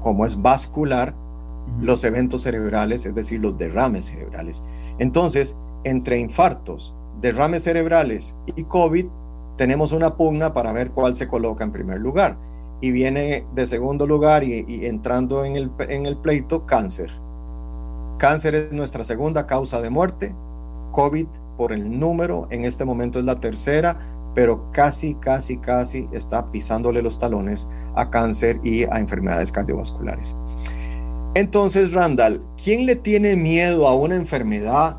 [0.02, 1.14] como es vascular,
[1.80, 4.64] los eventos cerebrales, es decir, los derrames cerebrales.
[4.98, 9.06] Entonces, entre infartos, derrames cerebrales y COVID,
[9.56, 12.36] tenemos una pugna para ver cuál se coloca en primer lugar.
[12.82, 17.10] Y viene de segundo lugar y, entrando en el, en el pleito, cáncer.
[18.18, 20.34] Cáncer es nuestra segunda causa de muerte.
[20.90, 23.96] COVID por el número, en este momento es la tercera,
[24.34, 30.36] pero casi, casi, casi está pisándole los talones a cáncer y a enfermedades cardiovasculares.
[31.34, 34.98] Entonces, Randall, ¿quién le tiene miedo a una enfermedad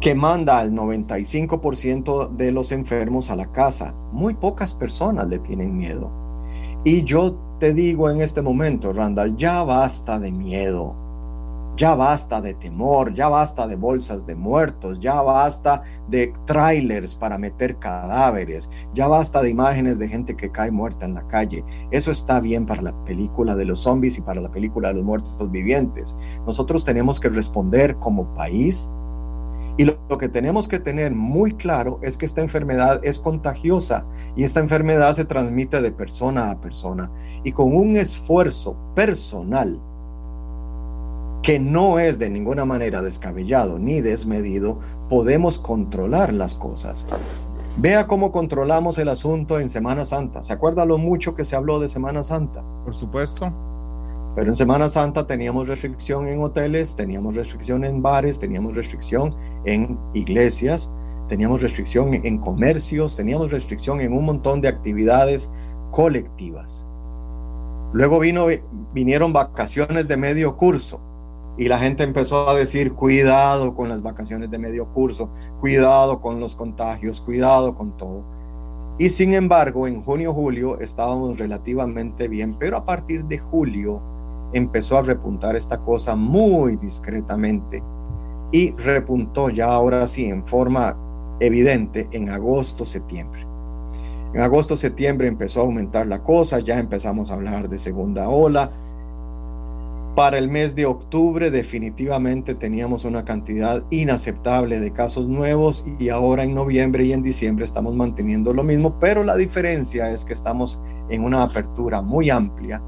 [0.00, 3.94] que manda al 95% de los enfermos a la casa?
[4.12, 6.10] Muy pocas personas le tienen miedo.
[6.84, 10.94] Y yo te digo en este momento, Randall, ya basta de miedo.
[11.76, 17.38] Ya basta de temor, ya basta de bolsas de muertos, ya basta de trailers para
[17.38, 21.64] meter cadáveres, ya basta de imágenes de gente que cae muerta en la calle.
[21.92, 25.04] Eso está bien para la película de los zombies y para la película de los
[25.04, 26.16] muertos vivientes.
[26.46, 28.90] Nosotros tenemos que responder como país
[29.78, 34.02] y lo, que tenemos que tener muy claro es que esta enfermedad es contagiosa
[34.34, 37.12] y esta enfermedad se transmite de persona a persona.
[37.44, 39.80] Y con un esfuerzo personal
[41.42, 47.06] que no es de ninguna manera descabellado ni desmedido, podemos controlar las cosas.
[47.76, 50.42] Vea cómo controlamos el asunto en Semana Santa.
[50.42, 52.64] ¿Se acuerda lo mucho que se habló de Semana Santa?
[52.84, 53.67] Por supuesto.
[54.38, 59.98] Pero en Semana Santa teníamos restricción en hoteles, teníamos restricción en bares, teníamos restricción en
[60.14, 60.94] iglesias,
[61.26, 65.52] teníamos restricción en comercios, teníamos restricción en un montón de actividades
[65.90, 66.88] colectivas.
[67.92, 68.46] Luego vino,
[68.94, 71.00] vinieron vacaciones de medio curso
[71.56, 76.38] y la gente empezó a decir, cuidado con las vacaciones de medio curso, cuidado con
[76.38, 78.24] los contagios, cuidado con todo.
[78.98, 84.16] Y sin embargo, en junio, julio estábamos relativamente bien, pero a partir de julio
[84.52, 87.82] empezó a repuntar esta cosa muy discretamente
[88.52, 90.96] y repuntó ya ahora sí en forma
[91.40, 93.46] evidente en agosto, septiembre.
[94.34, 98.70] En agosto, septiembre empezó a aumentar la cosa, ya empezamos a hablar de segunda ola,
[100.18, 106.42] para el mes de octubre definitivamente teníamos una cantidad inaceptable de casos nuevos y ahora
[106.42, 110.82] en noviembre y en diciembre estamos manteniendo lo mismo, pero la diferencia es que estamos
[111.08, 112.82] en una apertura muy amplia,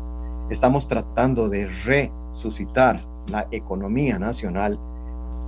[0.51, 4.79] estamos tratando de resucitar la economía nacional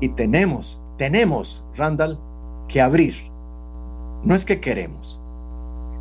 [0.00, 2.18] y tenemos, tenemos, Randall,
[2.68, 3.14] que abrir.
[4.22, 5.20] No es que queremos,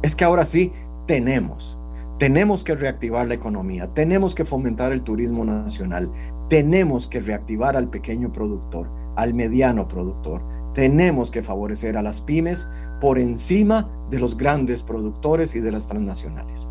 [0.01, 0.71] es que ahora sí
[1.07, 1.77] tenemos.
[2.19, 6.11] Tenemos que reactivar la economía, tenemos que fomentar el turismo nacional,
[6.49, 10.43] tenemos que reactivar al pequeño productor, al mediano productor,
[10.75, 15.87] tenemos que favorecer a las pymes por encima de los grandes productores y de las
[15.87, 16.69] transnacionales.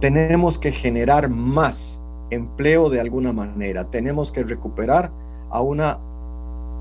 [0.00, 5.10] Tenemos que generar más empleo de alguna manera, tenemos que recuperar
[5.50, 5.98] a una,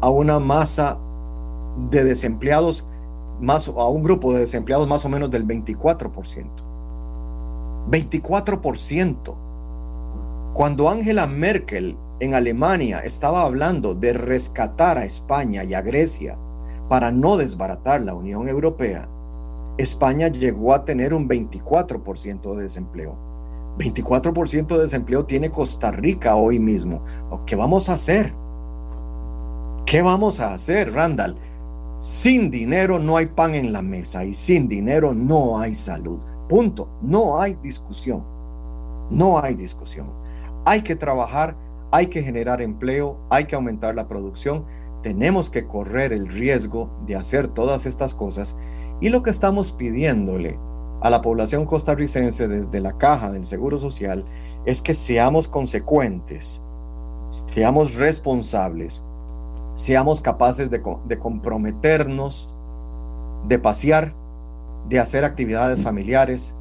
[0.02, 0.98] a una masa
[1.90, 2.88] de desempleados,
[3.40, 6.68] más, a un grupo de desempleados más o menos del 24%.
[7.90, 9.36] 24%.
[10.54, 16.38] Cuando Angela Merkel en Alemania estaba hablando de rescatar a España y a Grecia
[16.90, 19.08] para no desbaratar la Unión Europea,
[19.78, 23.16] España llegó a tener un 24% de desempleo.
[23.78, 27.02] 24% de desempleo tiene Costa Rica hoy mismo.
[27.46, 28.34] ¿Qué vamos a hacer?
[29.86, 31.38] ¿Qué vamos a hacer, Randall?
[32.00, 36.20] Sin dinero no hay pan en la mesa y sin dinero no hay salud.
[36.50, 36.90] Punto.
[37.02, 38.24] No hay discusión.
[39.12, 40.08] No hay discusión.
[40.66, 41.56] Hay que trabajar,
[41.92, 44.66] hay que generar empleo, hay que aumentar la producción.
[45.04, 48.58] Tenemos que correr el riesgo de hacer todas estas cosas
[49.00, 50.58] y lo que estamos pidiéndole
[51.02, 54.26] a la población costarricense desde la caja del Seguro Social
[54.66, 56.62] es que seamos consecuentes,
[57.30, 59.04] seamos responsables,
[59.76, 60.82] seamos capaces de,
[61.20, 62.54] comprometernos,
[63.48, 64.14] de pasear
[64.90, 66.56] de hacer actividades familiares,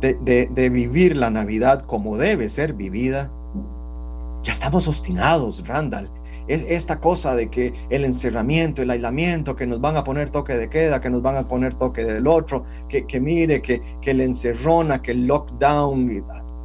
[0.00, 3.30] de, vivir la Navidad como debe ser vivida.
[4.42, 6.10] Ya estamos obstinados, Randall.
[6.48, 10.56] Es esta cosa de que el encerramiento, el aislamiento, que nos van a poner toque
[10.56, 14.12] de queda, que nos van a poner toque del otro, que, que mire, que, que
[14.12, 16.24] el encerrona, que el lockdown,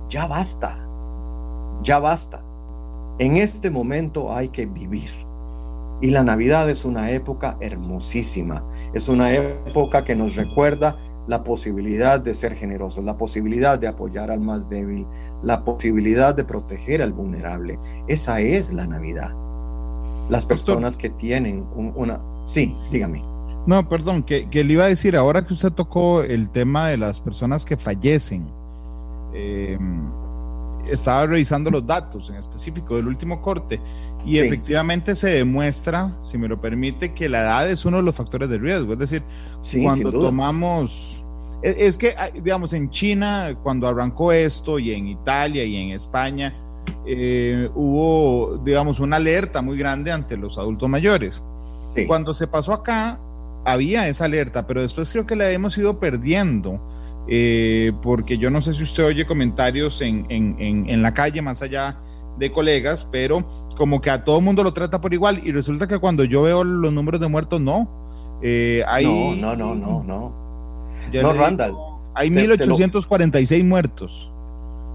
[0.10, 0.78] ya basta,
[1.82, 2.44] ya basta.
[3.20, 5.12] En este momento hay que vivir.
[6.02, 8.63] Y la Navidad es una época hermosísima,
[8.94, 14.32] es una época que nos recuerda la posibilidad de ser generosos, la posibilidad de apoyar
[14.32, 15.06] al más débil,
[15.44, 17.78] la posibilidad de proteger al vulnerable.
[18.08, 19.36] Esa es la Navidad.
[20.32, 22.22] Las personas que tienen una...
[22.46, 23.22] Sí, dígame.
[23.67, 27.20] No, perdón, que, le iba a decir, ahora que usted tocó el tema de las
[27.20, 28.48] personas que fallecen,
[29.34, 30.10] em,
[30.88, 33.82] estaba revisando los datos en específico del último corte
[34.26, 38.15] y efectivamente se demuestra, si me lo permite, que la edad es uno de los
[38.15, 38.94] factores de riesgo.
[38.94, 39.24] Es decir,
[39.84, 41.26] cuando tomamos...
[41.62, 46.56] Es, que, digamos, en China, cuando arrancó esto, y en Italia y en España,
[47.06, 51.43] eh, hubo, digamos, una alerta muy grande ante los adultos mayores.
[52.08, 53.19] Cuando se pasó acá,
[53.65, 56.80] había esa alerta, pero después creo que la hemos ido perdiendo.
[57.27, 61.41] Eh, porque yo no sé si usted oye comentarios en, en, en, en la calle
[61.41, 61.97] más allá
[62.38, 65.99] de colegas, pero como que a todo mundo lo trata por igual y resulta que
[65.99, 67.89] cuando yo veo los números de muertos, no.
[68.41, 70.41] Eh, hay, no, no, no, no, no.
[71.21, 71.75] No, Randall.
[72.15, 74.32] hay 1846 muertos.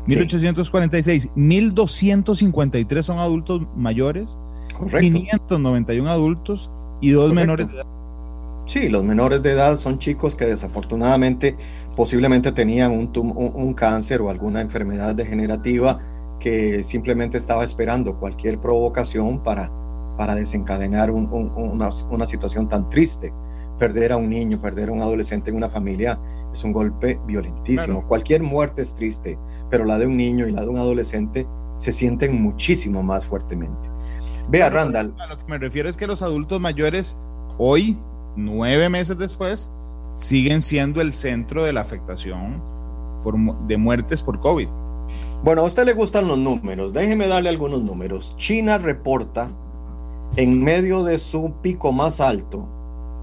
[0.06, 1.30] 1846.
[1.34, 4.38] 1253 son adultos mayores.
[4.76, 5.00] Correcto.
[5.00, 7.86] 591 adultos y dos menores de edad.
[8.66, 11.56] Sí, los menores de edad son chicos que desafortunadamente
[11.94, 16.00] posiblemente tenían un, un cáncer o alguna enfermedad degenerativa
[16.40, 19.70] que simplemente estaba esperando cualquier provocación para,
[20.16, 23.32] para desencadenar una, situación tan triste.
[23.78, 26.18] Perder a un niño, perder a un adolescente en una familia
[26.56, 28.02] es un golpe violentísimo.
[28.02, 29.36] Cualquier muerte es triste,
[29.70, 33.90] pero la de un niño y la de un adolescente se sienten muchísimo más fuertemente.
[34.48, 35.14] Vea, Randall.
[35.18, 37.16] A lo que me refiero es que los adultos mayores
[37.58, 37.98] hoy,
[38.36, 39.70] nueve meses después,
[40.14, 42.62] siguen siendo el centro de la afectación
[43.66, 44.68] de muertes por COVID.
[45.44, 46.92] Bueno, a usted le gustan los números.
[46.92, 48.34] Déjeme darle algunos números.
[48.36, 49.50] China reporta
[50.36, 52.66] en medio de su pico más alto,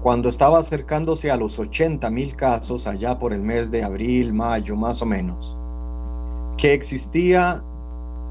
[0.04, 4.76] cuando estaba acercándose a los 80 mil casos allá por el mes de abril, mayo,
[4.76, 5.56] más o menos,
[6.58, 7.62] que existía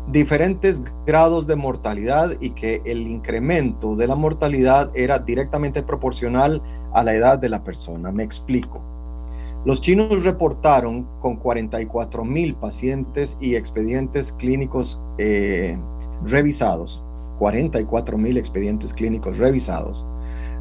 [0.07, 6.61] diferentes grados de mortalidad y que el incremento de la mortalidad era directamente proporcional
[6.93, 8.11] a la edad de la persona.
[8.11, 8.79] Me explico.
[9.65, 15.75] Los chinos reportaron con 44 mil pacientes y expedientes clínicos eh,
[16.23, 17.03] revisados,
[17.39, 20.05] 44 mil expedientes clínicos revisados,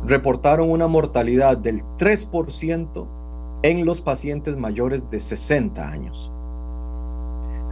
[0.04, 3.06] reportaron una mortalidad del 3%
[3.62, 6.32] en los pacientes mayores de 60 años.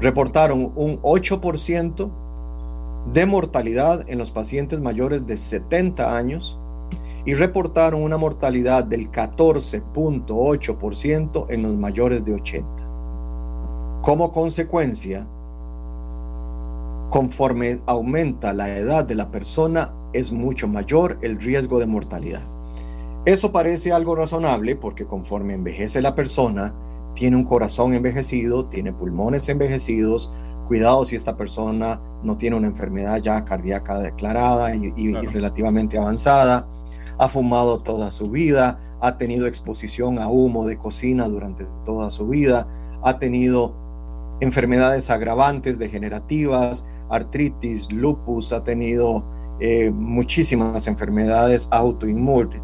[0.00, 2.10] Reportaron un 8%
[3.12, 6.56] de mortalidad en los pacientes mayores de 70 años
[7.24, 12.68] y reportaron una mortalidad del 14.8% en los mayores de 80.
[14.02, 15.26] Como consecuencia,
[17.10, 22.42] conforme aumenta la edad de la persona, es mucho mayor el riesgo de mortalidad.
[23.26, 26.74] Eso parece algo razonable porque conforme envejece la persona,
[27.14, 30.32] tiene un corazón envejecido, tiene pulmones envejecidos,
[30.68, 36.66] cuidado si esta persona no tiene una enfermedad ya cardíaca declarada y, relativamente avanzada,
[37.18, 42.28] ha fumado toda su vida, ha tenido exposición a humo de cocina durante toda su
[42.28, 42.68] vida,
[43.02, 43.74] ha tenido
[44.40, 49.24] enfermedades agravantes degenerativas, artritis, lupus, ha tenido
[49.60, 52.60] eh, muchísimas enfermedades autoinmunes,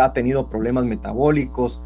[0.00, 1.82] ha tenido problemas metabólicos,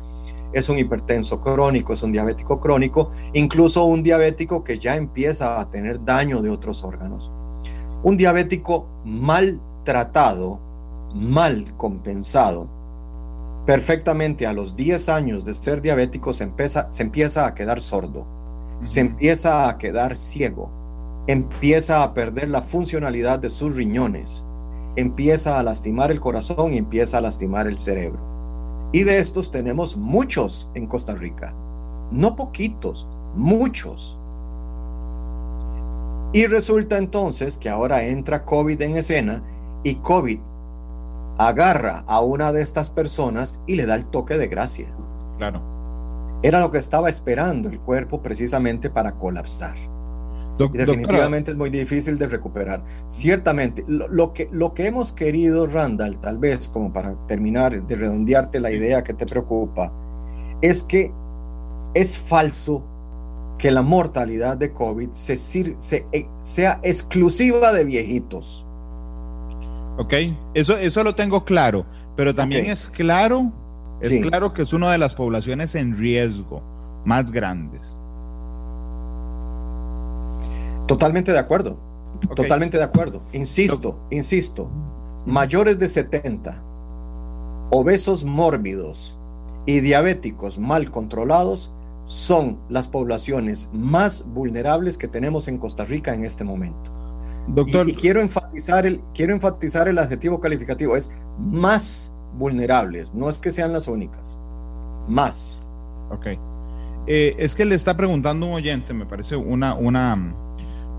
[0.53, 5.69] es un hipertenso crónico, es un diabético crónico, incluso un diabético que ya empieza a
[5.71, 7.33] tener daño de otros órganos.
[8.05, 10.61] Un diabético mal tratado
[11.17, 12.69] mal compensado,
[13.65, 18.27] perfectamente a los 10 años de ser diabético se empieza, se empieza a quedar sordo,
[18.83, 20.71] se empieza a quedar ciego,
[21.27, 24.47] empieza a perder la funcionalidad de sus riñones,
[24.95, 28.21] empieza a lastimar el corazón y empieza a lastimar el cerebro.
[28.93, 31.55] Y de estos tenemos muchos en Costa Rica,
[32.11, 34.19] no poquitos, muchos.
[36.33, 39.43] Y resulta entonces que ahora entra COVID en escena
[39.83, 40.39] y COVID
[41.39, 44.89] agarra a una de estas personas y le da el toque de gracia.
[45.39, 45.61] Claro.
[46.43, 49.77] Era lo que estaba esperando el cuerpo precisamente para colapsar.
[50.59, 52.83] Definitivamente es muy difícil de recuperar.
[53.07, 58.61] Ciertamente, lo, que, lo que hemos querido, Randall, tal vez como para terminar de redondearte
[58.61, 59.93] la idea que te preocupa,
[60.63, 61.13] es que
[61.95, 62.85] es falso
[63.59, 68.67] que la mortalidad de COVID se, se, eh, sea exclusiva de viejitos.
[69.99, 70.13] Ok,
[70.53, 71.87] eso, eso lo tengo claro,
[72.17, 73.51] pero también es claro,
[74.01, 74.21] es Sí.
[74.21, 76.63] claro que es una de las poblaciones en riesgo
[77.07, 77.99] más grandes.
[80.87, 81.79] Totalmente de acuerdo.
[82.35, 83.23] Totalmente de acuerdo.
[83.33, 84.71] Insisto, insisto.
[85.27, 86.63] Mayores de 70,
[87.71, 89.19] obesos mórbidos
[89.67, 91.73] y diabéticos mal controlados
[92.05, 96.93] son las poblaciones más vulnerables que tenemos en Costa Rica en este momento.
[97.49, 103.39] Doctor, Y, quiero enfatizar el quiero enfatizar el adjetivo calificativo es más vulnerables, no es
[103.39, 104.39] que sean las únicas.
[105.09, 105.65] Más.
[106.11, 106.27] ok.
[107.09, 110.35] Eh, es que le está preguntando un oyente, me parece una, una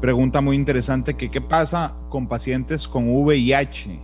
[0.01, 3.99] pregunta muy interesante, que qué pasa con pacientes con VIH,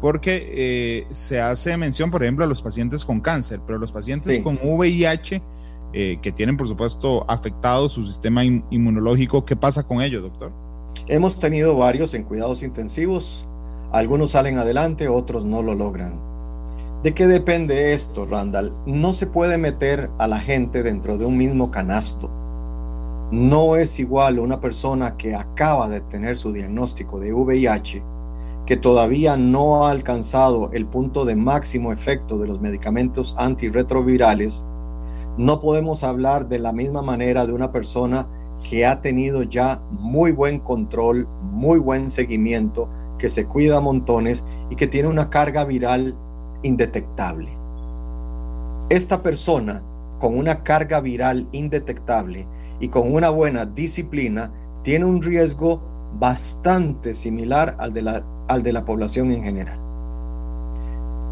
[0.00, 4.36] porque eh, se hace mención, por ejemplo, a los pacientes con cáncer, pero los pacientes
[4.36, 4.42] Sí.
[4.42, 5.42] con VIH,
[5.94, 10.50] eh, que tienen, por supuesto, afectado su sistema in- inmunológico, ¿qué pasa con ellos, doctor?
[11.06, 13.46] Hemos tenido varios en cuidados intensivos,
[13.92, 16.18] algunos salen adelante, otros no lo logran.
[17.02, 18.72] ¿De qué depende esto, Randall?
[18.86, 22.30] No se puede meter a la gente dentro de un mismo canasto.
[23.32, 28.02] No es igual una persona que acaba de tener su diagnóstico de VIH,
[28.66, 34.66] que todavía no ha alcanzado el punto de máximo efecto de los medicamentos antirretrovirales.
[35.38, 38.26] No podemos hablar de la misma manera de una persona
[38.68, 44.76] que ha tenido ya muy buen control, muy buen seguimiento, que se cuida montones y
[44.76, 46.14] que tiene una carga viral
[46.62, 47.48] indetectable.
[48.90, 49.82] Esta persona
[50.20, 52.46] con una carga viral indetectable
[52.82, 54.52] y con una buena disciplina
[54.82, 55.80] tiene un riesgo
[56.18, 59.78] bastante similar al de la, al de la población en general.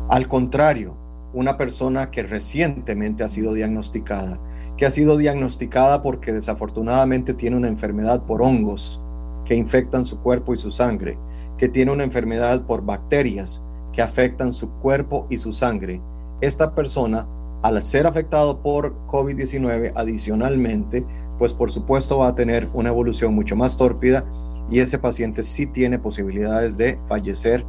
[0.09, 0.95] Al contrario,
[1.35, 4.39] una persona que recientemente ha sido diagnosticada,
[4.77, 9.05] que ha sido diagnosticada porque desafortunadamente tiene una enfermedad por hongos
[9.45, 11.19] que infectan su cuerpo y su sangre,
[11.59, 16.01] que tiene una enfermedad por bacterias que afectan su cuerpo y su sangre.
[16.41, 17.27] Esta persona,
[17.63, 21.05] al ser afectado por COVID-19 adicionalmente,
[21.41, 24.25] pues por supuesto va a tener una evolución mucho más tórpida
[24.71, 27.65] y ese paciente sí tiene posibilidades de fallecer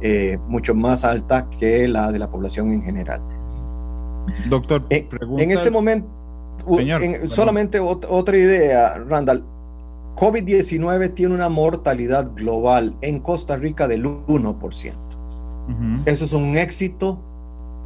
[0.00, 3.20] eh, mucho más alta que la de la población en general.
[4.50, 6.08] Doctor, En, pregunta- en este momento,
[6.76, 9.44] Señor, en- solamente ot- otra idea, Randall.
[10.16, 14.94] COVID-19 tiene una mortalidad global en Costa Rica del 1%.
[15.68, 16.02] Ujú.
[16.06, 17.20] Eso es un éxito,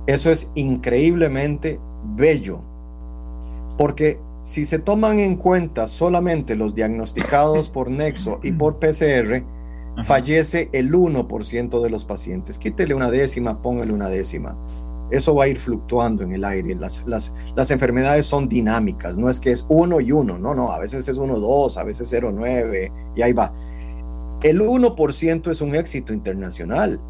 [0.07, 1.79] eso es increíblemente
[2.17, 2.61] bello,
[3.77, 9.43] porque si se toman en cuenta solamente los diagnosticados por Nexo y por PCR,
[9.97, 10.05] Ajá.
[10.05, 12.57] fallece el 1% de los pacientes.
[12.57, 14.57] Quítele una décima, póngale una décima.
[15.11, 16.77] Eso va a ir fluctuando en el aire.
[16.77, 20.71] Las, las, las enfermedades son dinámicas, no es que es uno y uno, no, no,
[20.71, 23.53] a veces es 1,2, a veces 0,9 y ahí va.
[24.45, 27.01] El 1% es un éxito internacional.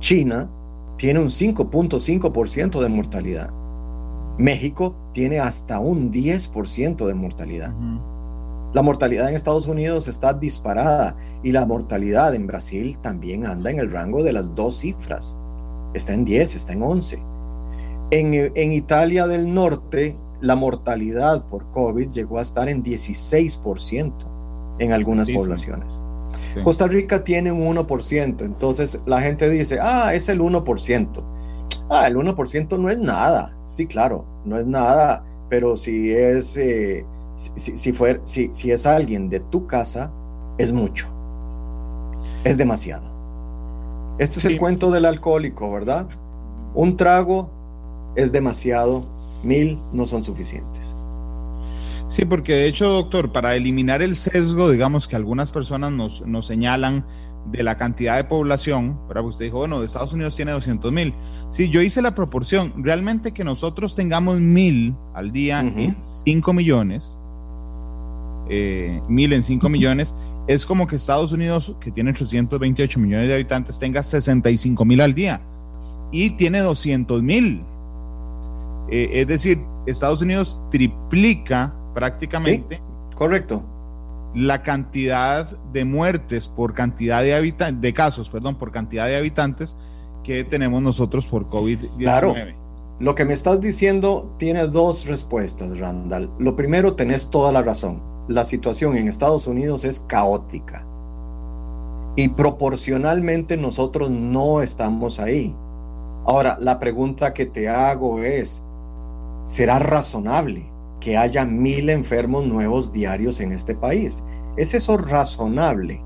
[0.00, 0.50] China
[0.96, 3.63] tiene un 5.5% de mortalidad.
[4.38, 7.72] México tiene hasta un 10% de mortalidad.
[8.72, 13.78] La mortalidad en Estados Unidos está disparada y la mortalidad en Brasil también anda en
[13.78, 15.38] el rango de las dos cifras.
[15.94, 17.22] Está en 10, está en 11.
[18.10, 24.12] En, en Italia del Norte, la mortalidad por COVID llegó a estar en 16%
[24.80, 26.02] en algunas poblaciones.
[26.52, 26.60] Sí.
[26.64, 31.33] Costa Rica tiene un 1%, entonces la gente dice, ah, es el 1%.
[31.90, 33.54] Ah, el 1% no es nada.
[33.66, 37.04] Sí, claro, no es nada, pero si es, eh,
[37.36, 40.10] si, si, si fuer- si- si es alguien de tu casa,
[40.58, 41.06] es mucho.
[42.44, 43.04] Es demasiado.
[44.18, 44.52] Este es Sí.
[44.52, 46.06] el cuento del alcohólico, ¿verdad?
[46.74, 47.50] Un trago
[48.16, 49.04] es demasiado,
[49.42, 50.94] mil no son suficientes.
[52.06, 56.46] Sí, porque de hecho, doctor, para eliminar el sesgo, digamos que algunas personas nos, nos
[56.46, 57.04] señalan
[57.50, 59.24] de la cantidad de población, ¿verdad?
[59.24, 61.14] Usted dijo, bueno, Estados Unidos tiene 200 mil.
[61.50, 62.72] Sí, yo hice la proporción.
[62.82, 65.78] Realmente que nosotros tengamos mil al día Ujú.
[65.78, 67.18] en 5 millones,
[68.48, 70.14] eh, mil en 5 millones,
[70.46, 75.14] es como que Estados Unidos, que tiene 328 millones de habitantes, tenga 65 mil al
[75.14, 75.40] día
[76.12, 77.62] y tiene 200 mil.
[78.90, 82.80] Eh, es decir, Estados Unidos triplica prácticamente
[83.14, 83.64] Correcto.
[84.34, 89.76] La cantidad de muertes por cantidad de habitantes, de casos, perdón, por cantidad de habitantes
[90.24, 91.96] que tenemos nosotros por COVID-19.
[91.98, 92.34] Claro.
[92.98, 96.30] Lo que me estás diciendo tiene dos respuestas, Randall.
[96.38, 98.02] Lo primero, tenés toda la razón.
[98.28, 100.84] La situación en Estados Unidos es caótica.
[102.16, 105.54] Y proporcionalmente nosotros no estamos ahí.
[106.24, 108.64] Ahora, la pregunta que te hago es,
[109.44, 110.73] ¿será razonable
[111.04, 114.24] que haya mil enfermos nuevos diarios en este país?
[114.56, 116.00] ¿Es eso razonable?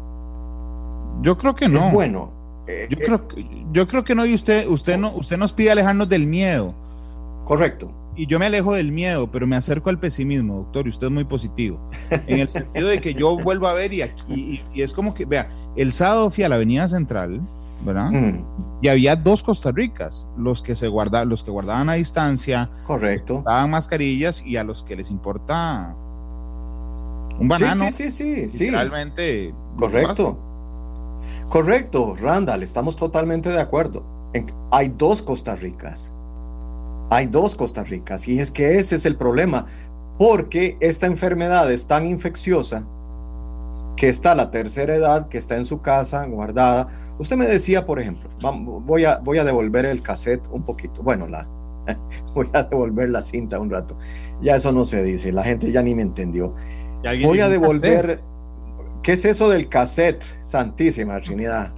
[1.22, 1.78] Yo creo que no.
[1.78, 2.32] Es bueno.
[2.66, 3.28] Eh, yo, creo,
[3.72, 6.74] yo creo que no, y usted, usted, no, usted nos pide alejarnos del miedo.
[7.44, 7.92] Correcto.
[8.16, 11.12] Y yo me alejo del miedo, pero me acerco al pesimismo, doctor, y usted es
[11.12, 11.78] muy positivo.
[12.26, 15.24] En el sentido de que yo vuelvo a ver y, aquí, y, es como que,
[15.24, 17.40] vea, el sábado fui a la Avenida Central,
[17.84, 18.10] ¿verdad?
[18.10, 18.44] Mm.
[18.80, 23.42] Y había dos Costa Ricas, los que se guardaban, los que guardaban a distancia, correcto,
[23.44, 25.94] daban mascarillas y a los que les importa
[27.38, 27.90] un banano.
[27.90, 29.54] Sí, sí, sí, Realmente.
[29.78, 30.38] Correcto.
[31.48, 34.04] Correcto, Randall, estamos totalmente de acuerdo.
[34.70, 36.12] hay dos Costa Ricas.
[37.10, 39.66] Hay dos Costa Ricas y es que ese es el problema,
[40.18, 42.84] porque esta enfermedad es tan infecciosa
[43.96, 46.88] que está la tercera edad, que está en su casa guardada.
[47.18, 48.30] Usted me decía, por ejemplo,
[48.80, 51.48] voy a, voy a devolver el cassette un poquito, bueno, la,
[52.34, 53.96] voy a devolver la cinta un rato.
[54.40, 56.54] Ya eso no se dice, la gente ya ni me entendió.
[57.22, 58.20] Voy a devolver...
[59.02, 60.24] ¿Qué es eso del cassette?
[60.42, 61.72] Santísima Trinidad.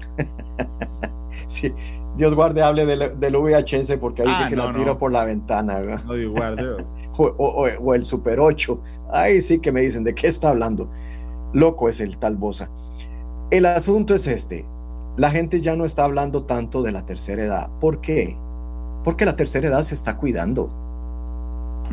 [1.46, 1.72] sí,
[2.16, 5.24] Dios guarde, hable del, del VHS porque ahí sí ah, que la tiro por la
[5.24, 5.80] ventana.
[6.04, 6.84] No, Dios guarde.
[7.16, 8.82] o, el Super 8.
[9.12, 10.90] Ahí sí que me dicen de qué está hablando.
[11.52, 12.70] Loco es el tal Bosa.
[13.50, 14.64] El asunto es este.
[15.20, 17.68] La gente ya no está hablando tanto de la tercera edad.
[17.78, 18.38] ¿Por qué?
[19.04, 20.70] Porque la tercera edad se está cuidando.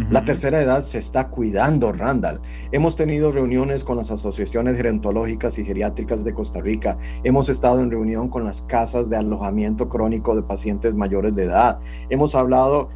[0.10, 2.40] La tercera edad se está cuidando, Randall.
[2.72, 7.00] Hemos tenido reuniones con las asociaciones gerontológicas y geriátricas de Costa Rica.
[7.26, 11.80] Hemos estado en reunión con las casas de alojamiento crónico de pacientes mayores de edad.
[12.10, 12.88] Hemos hablado,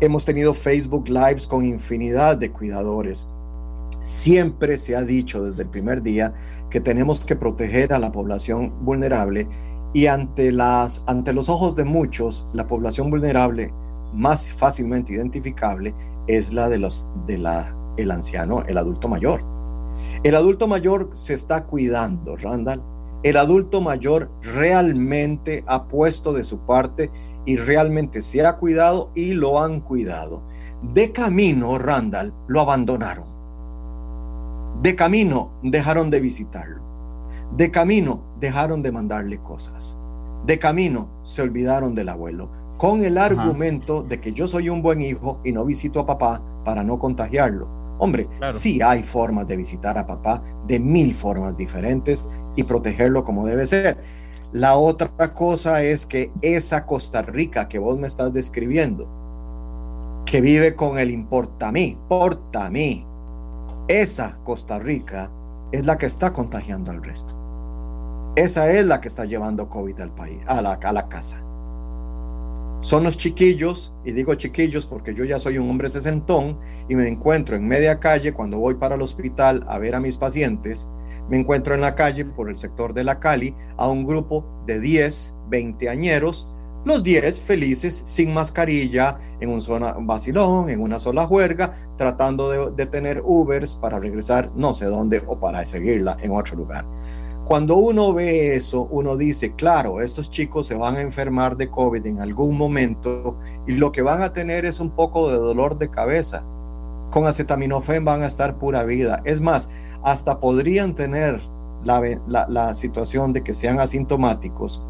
[0.00, 3.28] hemos tenido Facebook Lives con infinidad de cuidadores.
[4.08, 6.32] Siempre se ha dicho desde el primer día
[6.70, 9.46] que tenemos que proteger a la población vulnerable
[9.92, 13.70] y ante, las, ante los ojos de muchos, la población vulnerable
[14.14, 15.92] más fácilmente identificable
[16.26, 19.42] es la de los de la el anciano, el adulto mayor.
[20.22, 22.80] El adulto mayor se está cuidando, Randall.
[23.22, 27.10] El adulto mayor realmente ha puesto de su parte
[27.44, 30.40] y realmente se ha cuidado y lo han cuidado.
[30.94, 33.37] De camino, Randall, lo abandonaron.
[34.82, 36.80] De camino dejaron de visitarlo.
[37.56, 39.98] De camino dejaron de mandarle cosas.
[40.46, 45.02] De camino se olvidaron del abuelo con el argumento de que yo soy un buen
[45.02, 47.68] hijo y no visito a papá para no contagiarlo.
[47.98, 53.44] Hombre, sí hay formas de visitar a papá de mil formas diferentes y protegerlo como
[53.46, 53.98] debe ser.
[54.52, 59.08] La otra cosa es que esa Costa Rica que vos me estás describiendo,
[60.24, 63.04] que vive con el importa a mí, porta a mí,
[63.88, 65.30] esa Costa Rica
[65.72, 67.34] es la que está contagiando al resto.
[68.36, 71.42] Esa es la que está llevando COVID al país, a la, casa
[72.80, 76.56] son los chiquillos, y digo chiquillos porque yo ya soy un hombre sesentón
[76.88, 80.16] y me encuentro en media calle cuando voy para el hospital a ver a mis
[80.16, 80.88] pacientes,
[81.28, 84.80] me encuentro en la calle por el sector de la Cali a un grupo de
[84.80, 91.26] 10, 20 añeros, los 10 felices, sin mascarilla, en un zona vacilón, en una sola
[91.26, 96.32] juerga, tratando de, de tener Ubers para regresar no sé dónde o para seguirla en
[96.32, 96.86] otro lugar.
[97.48, 102.04] Cuando uno ve eso, uno dice, claro, estos chicos se van a enfermar de COVID
[102.04, 103.32] en algún momento
[103.66, 106.44] y lo que van a tener es un poco de dolor de cabeza.
[107.10, 109.22] Con acetaminofén van a estar pura vida.
[109.24, 109.70] Es más,
[110.02, 111.40] hasta podrían tener
[111.84, 114.84] la, situación de que sean asintomáticos,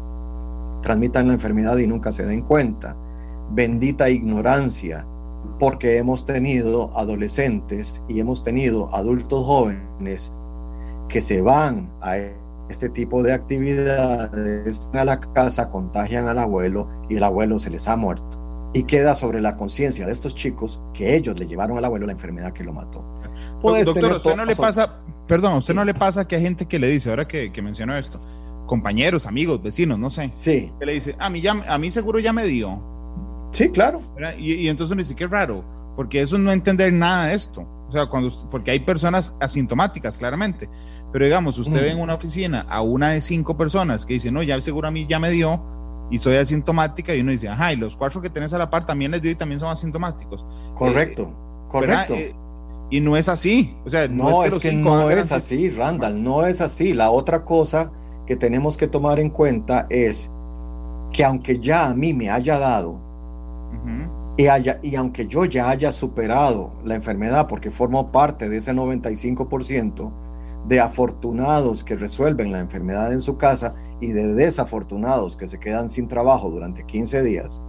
[0.81, 2.95] transmitan la enfermedad y nunca se den cuenta.
[3.51, 5.05] Bendita ignorancia,
[5.59, 10.33] porque hemos tenido adolescentes y hemos tenido adultos jóvenes
[11.07, 12.17] que se van a
[12.69, 17.87] este tipo de actividades a la casa, contagian al abuelo y el abuelo se les
[17.87, 18.37] ha muerto.
[18.73, 22.11] Y queda sobre la conciencia de estos chicos que ellos le llevaron al abuelo la
[22.11, 23.03] enfermedad que lo mató.
[23.63, 26.87] Doctor, usted no le pasa, perdón, usted no le pasa que hay gente que le
[26.87, 28.19] dice, ahora que, que mencionó esto,
[28.69, 30.71] compañeros, amigos, vecinos, no sé, sí.
[30.79, 32.79] que le dice, a mí, ya, a mí seguro ya me dio.
[33.51, 33.99] Sí, claro.
[34.37, 35.63] Y, y, entonces uno dice, qué raro,
[35.95, 37.61] porque eso no entender nada de esto.
[37.87, 40.69] O sea, cuando, porque hay personas asintomáticas, claramente.
[41.11, 44.43] Pero digamos, usted ve en una oficina a una de cinco personas que dice, no,
[44.43, 45.59] ya seguro a mí ya me dio
[46.11, 48.85] y soy asintomática, y uno dice, ajá, y los cuatro que tenés a la par
[48.85, 50.45] también les dio y también son asintomáticos.
[50.75, 52.13] Correcto, eh, correcto.
[52.13, 52.35] Eh,
[52.91, 53.75] y no es así.
[53.83, 56.93] O sea, no, es que, no es así, Randall, no es así.
[56.93, 57.91] La otra cosa
[58.29, 60.31] que tenemos que tomar en cuenta es
[61.11, 62.99] que aunque ya a mí me haya dado,
[64.37, 68.71] y, haya, y aunque yo ya haya superado la enfermedad porque formo parte de ese
[68.71, 70.11] 95%,
[70.67, 75.89] de afortunados que resuelven la enfermedad en su casa y de desafortunados que se quedan
[75.89, 77.63] sin trabajo durante 15 días,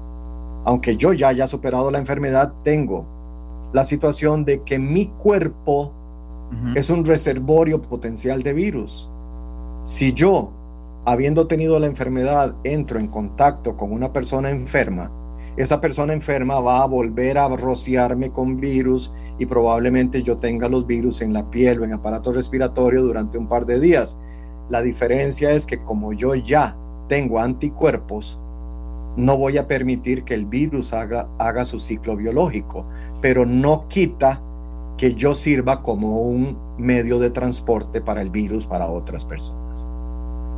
[0.66, 3.06] aunque yo ya haya superado la enfermedad, tengo
[3.72, 5.94] la situación de que mi cuerpo
[6.74, 9.09] es un reservorio potencial de virus.
[9.90, 10.52] Si yo
[11.04, 15.10] habiendo tenido la enfermedad, entro en contacto con una persona enferma,
[15.56, 20.86] esa persona enferma va a volver a rociarme con virus y probablemente yo tenga los
[20.86, 24.20] virus en la piel o en aparato respiratorio durante un par de días.
[24.68, 26.76] La diferencia es que como yo ya
[27.08, 28.38] tengo anticuerpos,
[29.16, 32.86] no voy a permitir que el virus haga, haga su ciclo biológico,
[33.20, 34.40] pero no quita
[34.96, 39.59] que yo sirva como un medio de transporte para el virus para otras personas.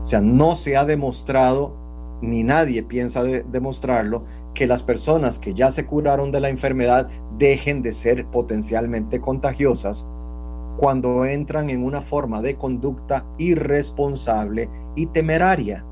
[0.03, 1.75] O sea, no se ha demostrado,
[2.21, 4.25] ni nadie piensa demostrarlo,
[4.55, 10.07] que las personas que ya se curaron de la enfermedad dejen de ser potencialmente contagiosas
[10.77, 15.85] cuando entran en una forma de conducta irresponsable y temeraria.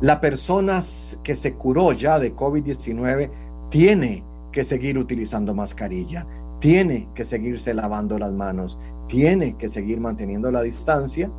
[0.00, 0.80] La persona
[1.22, 3.30] que se curó ya de COVID-19
[3.70, 6.26] tiene que seguir utilizando mascarilla,
[6.60, 11.30] tiene que seguirse lavando las manos, tiene que seguir manteniendo la distancia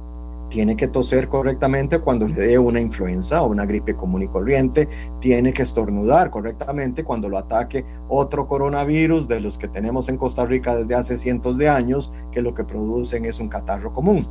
[0.55, 4.87] tiene que toser correctamente cuando le dé una influenza o una gripe común y corriente,
[5.19, 10.45] tiene que estornudar correctamente cuando lo ataque otro coronavirus de los que tenemos en Costa
[10.45, 14.25] Rica desde hace cientos de años, que lo que producen es un catarro común.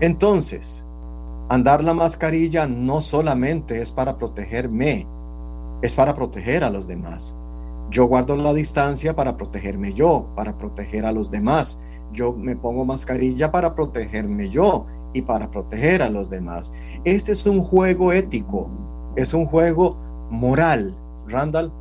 [0.00, 0.84] Entonces,
[1.48, 5.06] andar la mascarilla no solamente es para protegerme,
[5.82, 7.36] es para proteger a los demás.
[7.90, 11.80] Yo guardo la distancia para protegerme yo, para proteger a los demás.
[12.12, 16.74] Yo me pongo mascarilla para protegerme yo y para proteger a los demás.
[17.04, 18.68] Este es un juego ético,
[19.16, 19.96] es un juego
[20.28, 20.94] moral,
[21.26, 21.72] Randall.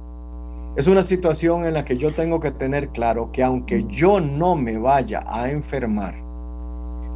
[0.78, 4.56] Es una situación en la que yo tengo que tener claro que aunque yo no
[4.56, 6.16] me vaya a enfermar,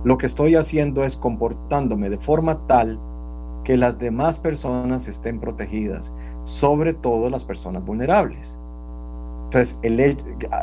[0.04, 3.00] lo que estoy haciendo es comportándome de forma tal
[3.64, 6.14] que las demás personas estén protegidas,
[6.44, 8.60] sobre todo las personas vulnerables.
[9.46, 9.80] Entonces,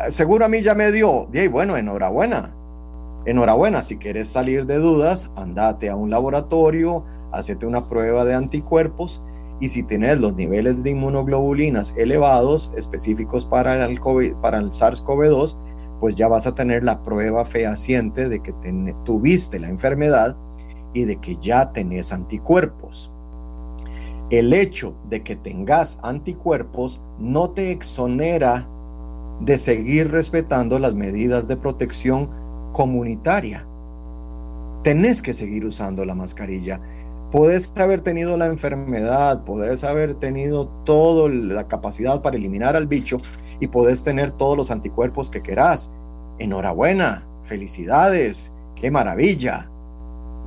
[0.09, 2.55] seguro a mí ya me dio, y bueno, enhorabuena,
[3.27, 9.22] Enhorabuena, si quieres salir de dudas, andate a un laboratorio, hacete una prueba de anticuerpos
[9.61, 15.57] y si tienes los niveles de inmunoglobulinas elevados específicos para el, el SARS-CoV-2,
[16.01, 18.53] pues ya vas a tener la prueba fehaciente de que
[19.05, 20.37] tuviste la enfermedad
[20.93, 23.11] y de que ya tenés anticuerpos.
[24.29, 28.68] El hecho de que tengas anticuerpos no te exonera
[29.41, 32.44] de seguir respetando las medidas de protección
[32.75, 33.66] comunitaria.
[34.83, 36.79] Tenés que seguir usando la mascarilla.
[37.31, 43.16] Puedes haber tenido la enfermedad, puedes haber tenido toda la capacidad para eliminar al bicho
[43.61, 45.91] y puedes tener todos los anticuerpos que querás.
[46.39, 49.70] Enhorabuena, felicidades, qué maravilla.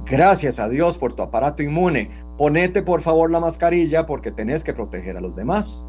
[0.06, 2.12] Gracias a Dios por tu aparato inmune.
[2.38, 5.88] Ponete por favor la mascarilla porque tenés que proteger a los demás.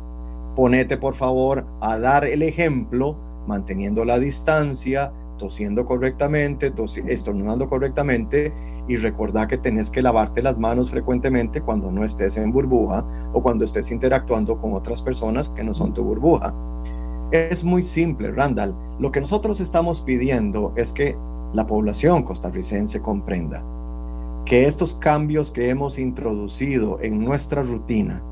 [0.56, 3.16] Ponete por favor a dar el ejemplo
[3.46, 6.72] manteniendo la distancia, tosiendo correctamente,
[7.06, 8.52] estornudando correctamente
[8.88, 13.42] y recordar que tenés que lavarte las manos frecuentemente cuando no estés en burbuja o
[13.42, 16.52] cuando estés interactuando con otras personas que no son tu burbuja.
[17.30, 18.74] Es muy simple, Randall.
[18.98, 21.16] Lo que nosotros estamos pidiendo es que
[21.52, 23.62] la población costarricense comprenda
[24.44, 28.22] que estos cambios que hemos introducido en nuestra rutina,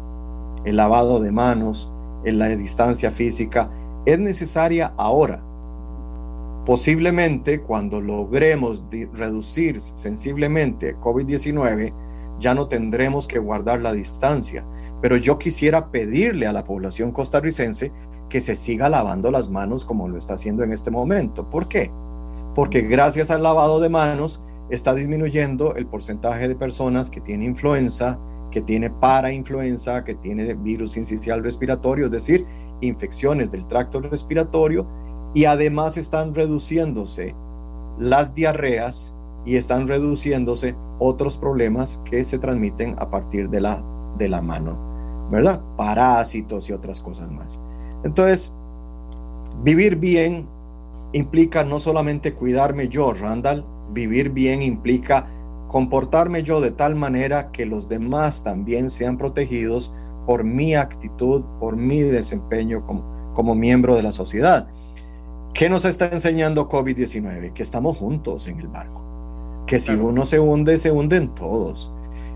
[0.64, 1.92] el lavado de manos,
[2.24, 3.70] en la distancia física,
[4.06, 5.42] es necesaria ahora
[6.66, 11.92] Posiblemente cuando logremos reducir sensiblemente COVID-19,
[12.40, 14.66] ya no tendremos que guardar la distancia.
[15.00, 17.92] Pero yo quisiera pedirle a la población costarricense
[18.28, 21.48] que se siga lavando las manos como lo está haciendo en este momento.
[21.48, 21.92] ¿Por qué?
[22.56, 28.18] Porque gracias al lavado de manos está disminuyendo el porcentaje de personas que tiene influenza,
[28.50, 32.44] que tiene parainfluenza, que tiene virus incisional respiratorio, es decir,
[32.80, 34.84] infecciones del tracto respiratorio
[35.36, 37.34] y además están reduciéndose
[37.98, 39.14] las diarreas
[39.44, 43.84] y están reduciéndose otros problemas que se transmiten a partir de la,
[44.16, 45.60] de la mano, ¿verdad?
[45.76, 47.60] Parásitos y otras cosas más.
[48.02, 48.54] Entonces,
[49.62, 50.48] vivir bien
[51.12, 53.62] implica no solamente cuidarme yo, Randall,
[53.92, 55.26] vivir bien implica
[55.68, 59.92] comportarme yo de tal manera que los demás también sean protegidos
[60.24, 64.66] por mi actitud, por mi desempeño como, como miembro de la sociedad.
[65.56, 67.54] ¿Qué nos está enseñando COVID-19?
[67.54, 69.02] Que estamos juntos en el barco.
[69.66, 71.90] Que si uno se hunde, se hunden todos.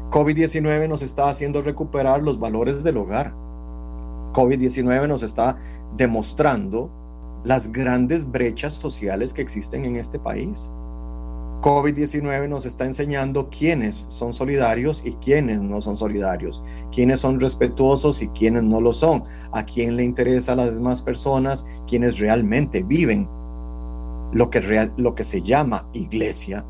[0.08, 3.34] COVID-19 nos está haciendo recuperar los valores del hogar.
[4.32, 5.58] COVID-19 nos está
[5.98, 6.90] demostrando
[7.44, 10.72] las grandes brechas sociales que existen en este país.
[11.60, 18.22] COVID-19 nos está enseñando quiénes son solidarios y quiénes no son solidarios, quiénes son respetuosos
[18.22, 22.82] y quiénes no lo son, a quién le interesa a las demás personas, quienes realmente
[22.82, 23.28] viven
[24.32, 26.64] lo que, real, lo que se llama iglesia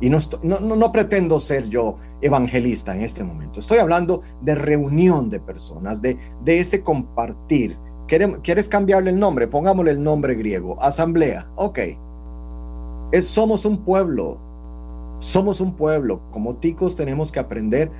[0.00, 3.60] Y no, no, no, pretendo ser yo evangelista en este momento.
[3.60, 7.78] Estoy hablando de reunión de personas, de, de ese compartir.
[8.06, 9.48] ¿Quieres cambiarle el nombre?
[9.48, 10.80] Pongámosle el nombre griego.
[10.82, 11.48] Asamblea.
[11.56, 11.78] Ok.
[13.22, 14.38] Somos un pueblo.
[15.18, 16.20] Somos un pueblo.
[16.32, 17.90] Como ticos tenemos que aprender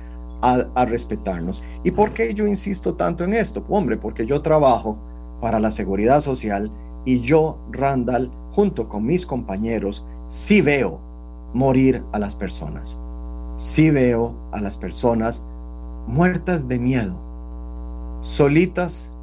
[0.41, 1.63] a, respetarnos.
[1.83, 3.63] ¿Y por qué yo insisto tanto en esto?
[3.69, 4.97] Hombre, porque yo trabajo
[5.41, 6.71] para la seguridad social
[7.03, 10.99] y yo, Randall, junto con mis compañeros, sí veo
[11.53, 12.99] morir a las personas.
[13.57, 15.45] Sí veo a las personas
[16.07, 17.15] muertas de miedo,
[18.19, 19.13] solitas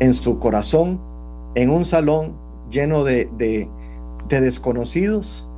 [0.00, 0.98] en su corazón,
[1.54, 2.34] en un salón
[2.70, 3.68] lleno de,
[4.28, 5.48] desconocidos.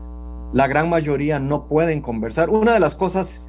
[0.52, 2.50] La gran mayoría no pueden conversar.
[2.50, 3.42] Una de las cosas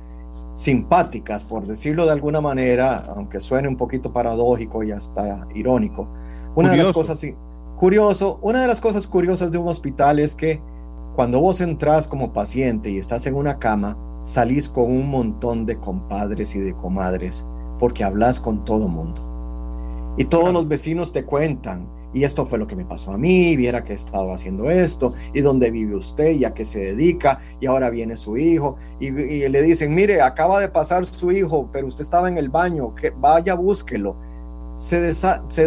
[0.53, 6.07] simpáticas, por decirlo de alguna manera, aunque suene un poquito paradójico y hasta irónico,
[6.55, 7.26] una de las cosas
[7.78, 10.59] curioso, una de las cosas curiosas de un hospital es que
[11.15, 15.78] cuando vos entras como paciente y estás en una cama, salís con un montón de
[15.78, 17.45] compadres y de comadres
[17.80, 19.22] porque hablas con todo mundo.
[20.18, 21.88] Y todos los vecinos te cuentan,
[22.18, 25.13] y esto fue lo que me pasó a mí, viera que he estado haciendo esto,
[25.34, 29.11] y dónde vive usted, y a qué se dedica, y ahora viene su hijo, y,
[29.11, 33.11] le dicen, mire, acaba de pasar su hijo, pero usted estaba en el baño, que
[33.11, 34.15] vaya, búsquelo.
[34.76, 34.99] Se,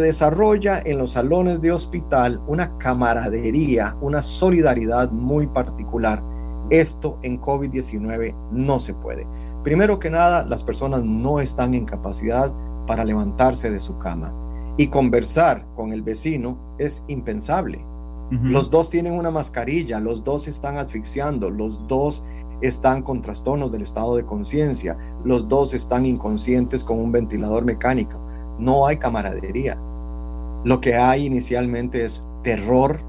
[0.01, 6.21] desarrolla en los salones de hospital una camaradería, una solidaridad muy particular.
[6.69, 9.25] Esto en COVID-19 no se puede.
[9.63, 12.53] Primero que nada, las personas no están en capacidad
[12.89, 14.33] para levantarse de su cama
[14.77, 17.85] y conversar con el vecino es impensable.
[18.31, 22.23] Los dos tienen una mascarilla, los dos están asfixiando, los dos
[22.61, 28.21] están con trastornos del estado de conciencia, los dos están inconscientes con un ventilador mecánico.
[28.59, 29.77] No hay camaradería.
[30.63, 33.01] Lo que hay inicialmente es terror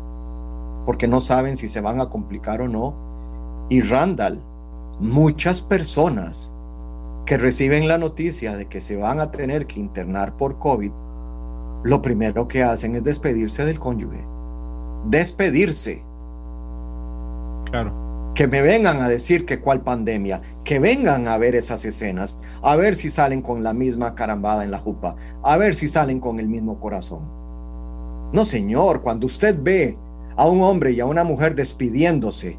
[0.88, 2.96] porque no saben si se van a complicar o no.
[3.70, 4.42] Y Randall,
[5.00, 6.54] muchas personas
[7.26, 10.92] que reciben la noticia de que se van a tener que internar por COVID,
[11.84, 14.24] lo primero que hacen es despedirse del cónyuge.
[15.06, 16.04] Despedirse.
[17.66, 17.94] Claro.
[18.36, 22.76] Que me vengan a decir que cuál pandemia, que vengan a ver esas escenas, a
[22.76, 26.40] ver si salen con la misma carambada en la jupa, a ver si salen con
[26.40, 27.22] el mismo corazón.
[28.32, 29.98] No, señor, cuando usted ve
[30.38, 32.58] a un hombre y a una mujer despidiéndose,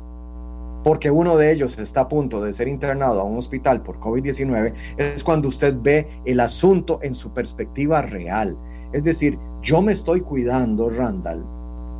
[0.85, 4.75] porque uno de ellos está a punto de ser internado a un hospital por COVID-19,
[4.97, 8.57] es cuando usted ve el asunto en su perspectiva real.
[8.93, 11.45] Es decir, yo me estoy cuidando, Randall,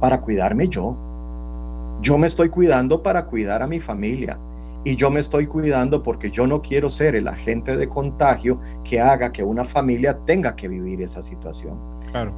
[0.01, 0.97] para cuidarme yo.
[2.01, 4.39] Yo me estoy cuidando para cuidar a mi familia.
[4.85, 9.01] Y yo me estoy cuidando porque yo no quiero ser el agente de contagio que
[9.01, 11.79] haga que una familia tenga que vivir esa situación.
[12.11, 12.33] Claro.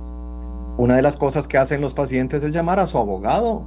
[0.76, 3.62] Una de las cosas que hacen los pacientes es llamar a su abogado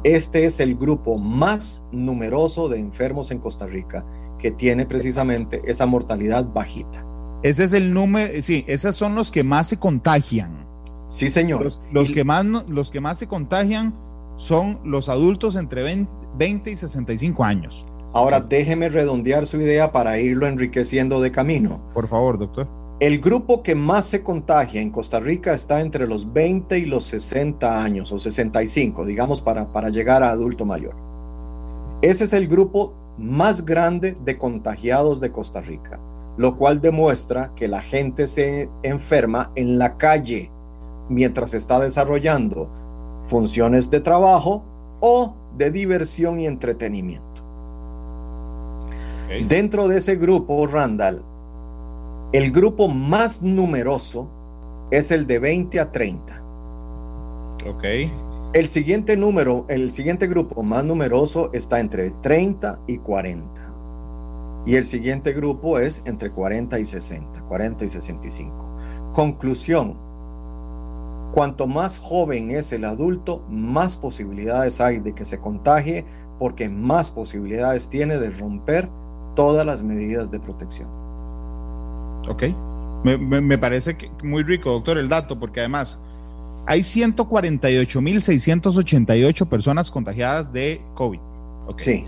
[0.04, 4.06] Este es el grupo más numeroso de enfermos en Costa Rica,
[4.40, 7.06] que tiene precisamente esa mortalidad bajita.
[7.44, 10.71] Ese es el número, sí, esos son los que más se contagian.
[11.12, 11.70] Sí, señor.
[11.92, 13.94] Los, que, más, los que más se contagian
[14.38, 17.86] son los adultos entre 20, y 65 años.
[18.14, 21.82] Ahora déjeme redondear su idea para irlo enriqueciendo de camino.
[21.94, 22.68] Por favor, doctor.
[23.02, 27.04] El grupo que más se contagia en Costa Rica está entre los 20 y los
[27.06, 30.96] 60 años o 65, digamos, para, para llegar a adulto mayor.
[32.02, 36.00] Ese es el grupo más grande de contagiados de Costa Rica,
[36.38, 40.52] lo cual demuestra que la gente se enferma en la calle
[41.12, 42.70] mientras está desarrollando
[43.28, 44.64] funciones de trabajo
[45.00, 47.28] o de diversión y entretenimiento.
[49.48, 51.24] Dentro de ese grupo, Randall,
[52.34, 54.30] el grupo más numeroso
[54.92, 56.44] es el de 20 a 30.
[57.70, 57.84] Ok.
[58.54, 63.46] El siguiente número, el siguiente grupo más numeroso está entre 30 y 40.
[64.66, 69.12] Y el siguiente grupo es entre 40 y 60, 40 y 65.
[69.14, 70.11] Conclusión,
[71.32, 76.06] cuanto más joven es el adulto, más posibilidades hay de que se contagie
[76.40, 78.90] porque más posibilidades tiene de romper
[79.36, 80.90] todas las medidas de protección.
[82.28, 82.44] Ok,
[83.04, 86.00] me, me parece que muy rico, doctor, el dato, porque además
[86.66, 91.20] hay 148.688 personas contagiadas de COVID.
[91.78, 92.04] Sí.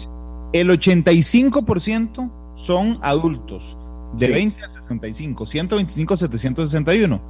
[0.52, 3.78] El 85% son adultos
[4.18, 7.22] de 20 a 65, 125 761.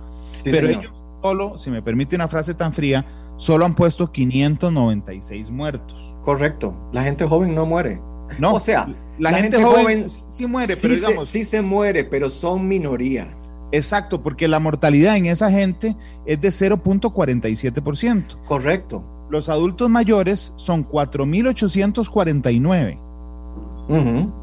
[0.44, 3.06] pero ellos solo, si me permite una frase tan fría,
[3.38, 6.18] solo han puesto 596 muertos.
[6.24, 6.76] Correcto.
[6.92, 8.02] La gente joven no muere.
[8.40, 11.30] No, o sea, la, gente, joven, sí muere, pero digamos.
[11.30, 13.30] sí se muere, pero son minoría.
[13.72, 15.96] Exacto, porque la mortalidad en esa gente
[16.26, 18.42] es de 0.47%.
[18.46, 19.06] Correcto.
[19.30, 23.00] Los adultos mayores son 4.849.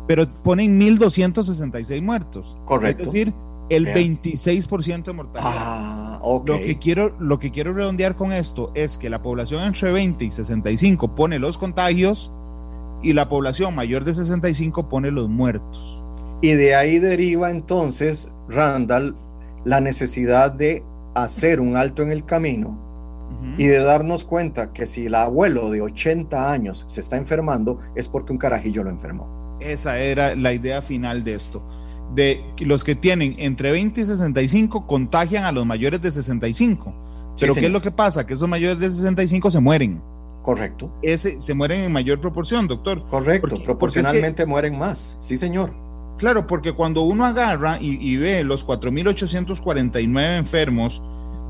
[0.07, 2.57] Pero ponen 1.266 muertos.
[2.65, 3.05] Correcto.
[3.05, 3.35] Es decir,
[3.71, 5.53] el 26% de mortalidad.
[5.55, 9.93] Ah, lo, que quiero, lo que quiero redondear con esto es que la población entre
[9.93, 12.33] 20 y 65 pone los contagios
[13.03, 16.05] y la población mayor de 65 pone los muertos.
[16.43, 19.17] Y de ahí deriva entonces, Randall,
[19.65, 20.83] la necesidad de
[21.15, 22.79] hacer un alto en el camino
[23.57, 28.09] y de darnos cuenta que si el abuelo de 80 años se está enfermando es
[28.09, 29.57] porque un carajillo lo enfermó.
[29.61, 31.63] Esa era la idea final de esto.
[32.15, 36.93] De los que tienen entre 20 y 65 contagian a los mayores de 65.
[37.39, 38.27] Pero ¿qué es lo que pasa?
[38.27, 40.03] Que esos mayores de 65 se mueren.
[40.43, 40.93] Correcto.
[41.03, 43.07] Ese, se mueren en mayor proporción, doctor.
[43.09, 45.17] Correcto, proporcionalmente mueren más.
[45.21, 45.73] Sí, señor.
[46.19, 51.03] Claro, porque cuando uno agarra y, ve los 4.849 enfermos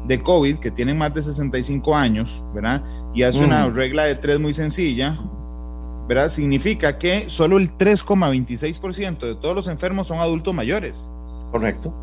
[0.07, 2.85] de COVID que tienen más de 65 años, ¿verdad?
[3.13, 5.19] Y hace una regla de tres muy sencilla,
[6.11, 6.29] ¿verdad?
[6.29, 11.09] Significa que solo el 3,26% de todos los enfermos son adultos mayores.
[11.53, 11.95] Correcto.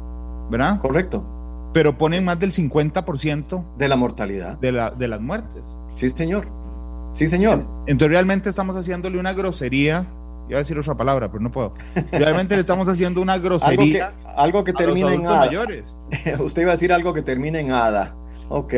[0.49, 0.79] ¿Verdad?
[0.79, 1.25] Correcto.
[1.73, 4.57] Pero ponen más del 50% de la mortalidad.
[4.59, 5.77] De, la, de las muertes.
[5.95, 6.47] Sí, señor.
[7.11, 7.67] Sí, señor.
[7.85, 10.07] Entonces realmente estamos haciéndole una grosería
[10.47, 11.73] Iba a decir otra palabra, pero no puedo.
[12.09, 14.13] Realmente le estamos haciendo una grosería.
[14.37, 15.39] algo que, termine en ada.
[15.39, 15.97] mayores.
[16.39, 18.15] Usted iba a decir algo que termine en ada.
[18.47, 18.73] Ok.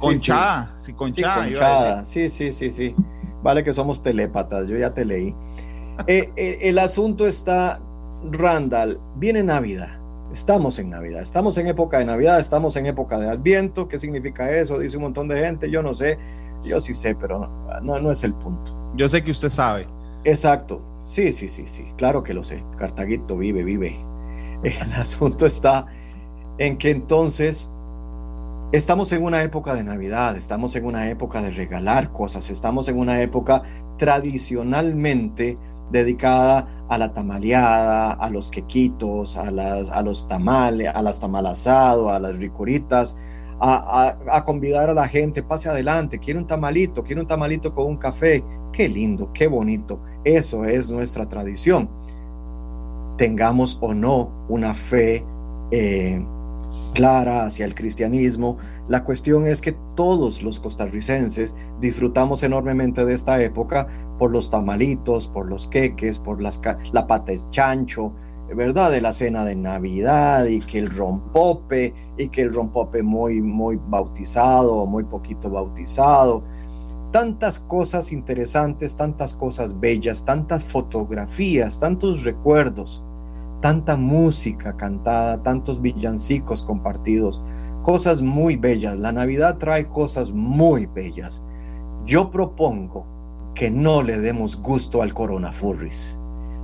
[0.00, 2.02] Conchada, sí, conchada.
[2.06, 2.94] Sí, sí, sí, sí,
[3.42, 5.34] Vale que somos telépatas, yo ya te leí.
[6.06, 7.80] Eh, eh, el asunto está,
[8.30, 9.98] Randall, viene Navidad.
[10.32, 13.88] Estamos en Navidad, estamos en época de Navidad, estamos en época de Adviento.
[13.88, 14.78] ¿Qué significa eso?
[14.78, 16.18] Dice un montón de gente, yo no sé,
[16.62, 17.50] yo sí sé, pero
[17.82, 18.76] no, no es el punto.
[18.94, 19.88] Yo sé que usted sabe.
[20.24, 20.82] Exacto.
[21.06, 22.62] Sí, sí, sí, sí, claro que lo sé.
[22.78, 23.98] Cartaguito vive, vive.
[24.62, 25.86] El asunto está
[26.58, 27.74] en que entonces
[28.72, 32.98] estamos en una época de Navidad, estamos en una época de regalar cosas, estamos en
[32.98, 33.62] una época
[33.98, 35.58] tradicionalmente
[35.90, 42.12] dedicada a la tamaleada, a los quequitos, a, las, a los tamales, a las tamalasadas,
[42.12, 43.16] a las ricuritas,
[43.60, 47.96] a, convidar a la gente, pase adelante, quiere un tamalito, quiere un tamalito con un
[47.96, 48.42] café,
[48.72, 51.90] qué lindo, qué bonito, eso es nuestra tradición.
[53.18, 55.24] Tengamos o no una fe
[55.72, 56.24] eh,
[56.94, 58.58] clara hacia el cristianismo,
[58.88, 63.86] la cuestión es que todos los costarricenses disfrutamos enormemente de esta época
[64.18, 66.60] por los tamalitos, por los queques, por las,
[66.92, 68.12] la pata es chancho,
[68.54, 68.90] ¿verdad?
[68.90, 73.78] De la cena de Navidad y que el rompope y que el rompope muy, muy
[73.88, 76.42] bautizado o muy poquito bautizado.
[77.12, 83.04] Tantas cosas interesantes, tantas cosas bellas, tantas fotografías, tantos recuerdos,
[83.60, 87.42] tanta música cantada, tantos villancicos compartidos,
[87.82, 88.98] cosas muy bellas.
[88.98, 91.42] La Navidad trae cosas muy bellas.
[92.04, 93.06] Yo propongo
[93.54, 96.20] que no le demos gusto al coronafurris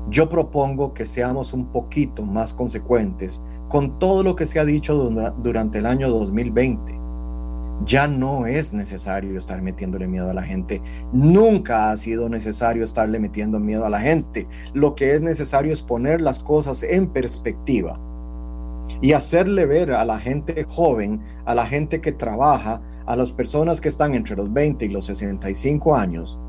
[0.09, 5.11] yo propongo que seamos un poquito más consecuentes con todo lo que se ha dicho
[5.39, 7.06] durante el año 2020.
[7.85, 10.81] Ya no es necesario estar metiéndole miedo a la gente.
[11.12, 14.47] Nunca ha sido necesario estarle metiendo miedo a la gente.
[14.72, 18.01] Lo que es necesario es poner las cosas en perspectiva
[19.01, 23.81] y hacerle ver a la gente joven, a la gente que trabaja, a las personas
[23.81, 26.41] que están entre los 20 y los 65 años,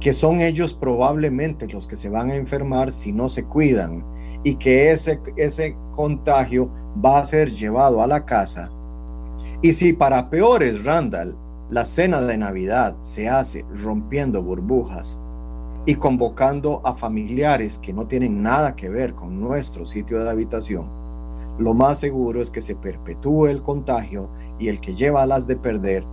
[0.00, 4.04] que son ellos probablemente los que se van a enfermar si no se cuidan
[4.42, 6.70] y que ese, ese contagio
[7.04, 8.70] va a ser llevado a la casa.
[9.62, 11.36] Y si para peores, Randall,
[11.68, 15.20] la cena de Navidad se hace rompiendo burbujas
[15.84, 20.86] y convocando a familiares que no tienen nada que ver con nuestro sitio de habitación,
[21.58, 25.46] lo más seguro es que se perpetúe el contagio y el que lleva a las
[25.46, 26.04] de perder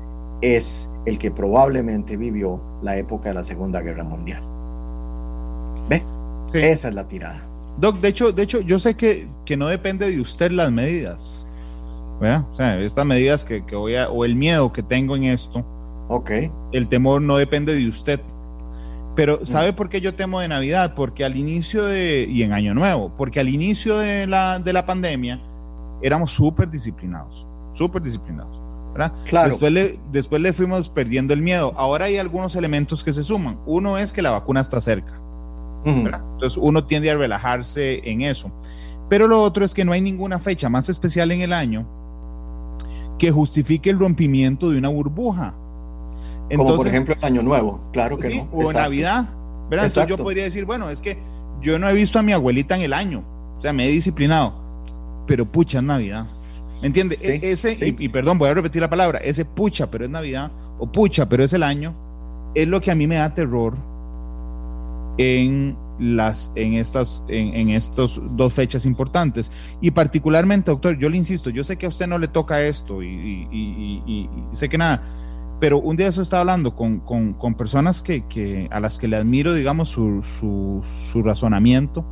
[0.41, 4.43] es el que probablemente vivió la época de la Segunda Guerra Mundial.
[5.87, 6.03] ¿Ve?
[6.53, 7.41] Esa es la tirada.
[7.79, 11.46] Doc, de hecho, de hecho yo sé que, que no depende de usted las medidas.
[12.19, 15.65] O sea, estas medidas que, que, voy a, o el miedo que tengo en esto,
[16.09, 16.31] ok
[16.71, 18.19] el temor no depende de usted.
[19.15, 20.93] Pero ¿sabe por qué yo temo de Navidad?
[20.95, 24.85] Porque al inicio de, y en Año Nuevo, porque al inicio de la, de la
[24.85, 25.41] pandemia
[26.03, 28.61] éramos súper disciplinados, súper disciplinados.
[28.93, 29.13] ¿verdad?
[29.25, 29.49] Claro.
[29.49, 31.73] Después, le, después le fuimos perdiendo el miedo.
[31.77, 33.59] Ahora hay algunos elementos que se suman.
[33.65, 35.21] Uno es que la vacuna está cerca.
[35.85, 36.21] ¿verdad?
[36.33, 38.51] Entonces uno tiende a relajarse en eso.
[39.07, 41.87] Pero lo otro es que no hay ninguna fecha más especial en el año
[43.17, 45.55] que justifique el rompimiento de una burbuja.
[46.49, 48.49] Entonces, Como por ejemplo el Año Nuevo, claro que sí, no.
[48.51, 48.79] O Exacto.
[48.79, 49.29] Navidad,
[49.69, 49.85] ¿verdad?
[49.87, 51.17] Entonces yo podría decir, bueno, es que
[51.61, 53.23] yo no he visto a mi abuelita en el año,
[53.57, 54.53] o sea, me he disciplinado,
[55.25, 56.25] pero pucha, es Navidad.
[56.81, 57.17] ¿Me entiende?
[57.19, 57.95] Sí, ese, sí.
[57.97, 61.27] Y, y, perdón, voy a repetir la palabra, ese pucha, pero es Navidad, o pucha,
[61.27, 61.93] pero es el año,
[62.53, 63.75] es lo que a mí me da terror
[65.17, 71.17] en las en estas en, en estas dos fechas importantes y particularmente doctor yo le
[71.17, 74.69] insisto yo sé que a usted no le toca esto y, y, y, y sé
[74.69, 75.01] que nada
[75.59, 79.07] pero un día eso estaba hablando con, con, con personas que, que, a las que
[79.07, 82.05] le admiro digamos su, su, su razonamiento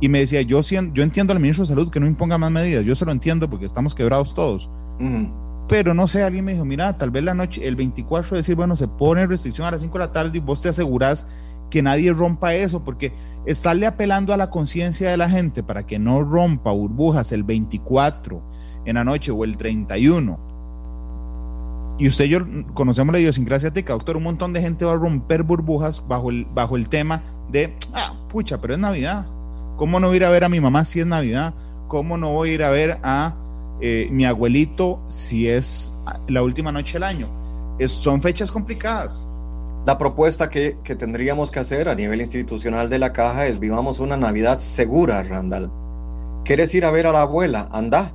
[0.00, 2.84] y me decía yo yo entiendo al ministro de salud que no imponga más medidas
[2.84, 5.66] yo se lo entiendo porque estamos quebrados todos uh -huh.
[5.68, 8.76] pero no sé alguien me dijo mira tal vez la noche el 24 decir bueno
[8.76, 11.26] se pone restricción a las 5 de la tarde y vos te asegurás
[11.70, 13.12] que nadie rompa eso, porque
[13.44, 18.42] estarle apelando a la conciencia de la gente para que no rompa burbujas el 24
[18.84, 20.38] en la noche o el 31.
[21.98, 22.40] Y usted y yo
[22.74, 26.44] conocemos la idiosincrasia tica, doctor, un montón de gente va a romper burbujas bajo el,
[26.44, 29.26] bajo el tema de, ah, pucha, pero es Navidad.
[29.76, 31.54] ¿Cómo no voy a ir a ver a mi mamá si es Navidad?
[31.88, 33.34] ¿Cómo no voy a ir a ver a
[33.80, 35.94] eh, mi abuelito si es
[36.28, 37.28] la última noche del año?
[37.86, 39.30] Son fechas complicadas.
[39.86, 44.00] La propuesta que, que, tendríamos que hacer a nivel institucional de la caja es vivamos
[44.00, 45.70] una Navidad segura, Randall.
[46.44, 47.68] ¿Quieres ir a ver a la abuela?
[47.70, 48.12] Anda,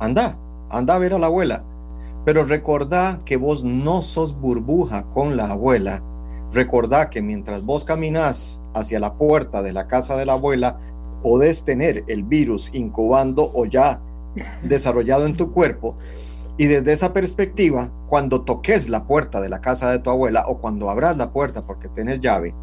[0.00, 0.36] anda,
[0.68, 1.64] anda a ver a la abuela.
[2.26, 6.02] Pero recordá que vos no sos burbuja con la abuela.
[6.52, 10.78] Recordá que mientras vos caminás hacia la puerta de la casa de la abuela,
[11.22, 13.98] podés tener el virus incubando o ya
[14.62, 15.96] desarrollado en tu cuerpo
[16.58, 20.58] y desde esa perspectiva, cuando toques la puerta de la casa de tu abuela o
[20.58, 22.54] cuando abras la puerta porque tienes llave,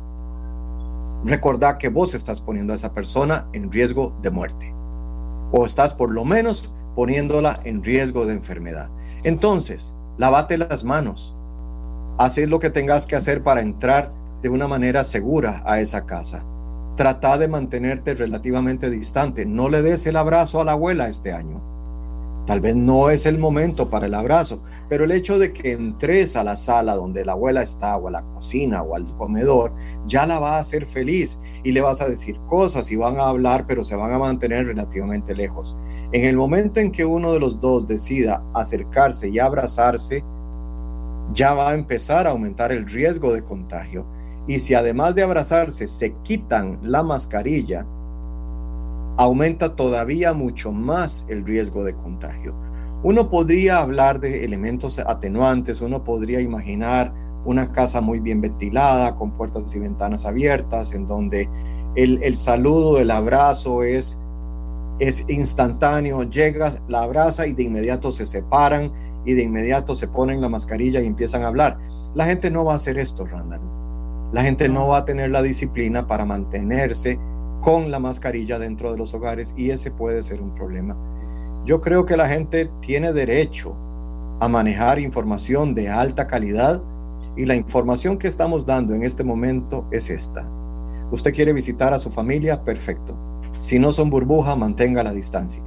[1.26, 4.74] recordá que vos estás poniendo a esa persona en riesgo de muerte.
[5.52, 8.90] O estás por lo menos poniéndola en riesgo de enfermedad.
[9.24, 11.36] Entonces, lávate las manos.
[12.20, 14.12] Haz lo que tengas que hacer para entrar
[14.44, 16.46] de una manera segura a esa casa.
[16.96, 19.46] Trata de mantenerte relativamente distante.
[19.46, 21.79] No le des el abrazo a la abuela este año
[22.50, 26.36] Tal vez no es el momento para el abrazo, pero el hecho de que entres
[26.36, 29.72] a la sala donde la abuela está, o a la cocina, o al comedor,
[30.08, 33.28] ya la va a hacer feliz y le vas a decir cosas y van a
[33.28, 35.78] hablar, pero se van a mantener relativamente lejos.
[36.12, 40.24] En el momento en que uno de los dos decida acercarse y abrazarse,
[41.36, 44.08] ya va a empezar a aumentar el riesgo de contagio.
[44.48, 47.86] Y si además de abrazarse se quitan la mascarilla,
[49.20, 52.56] aumenta todavía mucho más el riesgo de contagio.
[53.04, 57.14] Uno podría hablar de elementos atenuantes, uno podría imaginar
[57.44, 61.50] una casa muy bien ventilada, con puertas y ventanas abiertas, en donde
[61.96, 64.18] el, el saludo, el abrazo es,
[65.00, 68.90] es instantáneo, llega, la abraza y de inmediato se separan
[69.26, 71.78] y de inmediato se ponen la mascarilla y empiezan a hablar.
[72.16, 73.60] La gente no va a hacer esto, Randall.
[74.32, 77.20] La gente no va a tener la disciplina para mantenerse
[77.62, 80.96] con la mascarilla dentro de los hogares y ese puede ser un problema.
[81.66, 83.76] Yo creo que la gente tiene derecho
[84.40, 86.82] a manejar información de alta calidad
[87.36, 90.48] y la información que estamos dando en este momento es esta.
[91.12, 93.16] Usted quiere visitar a su familia, perfecto.
[93.58, 95.64] Si no son burbuja, mantenga la distancia.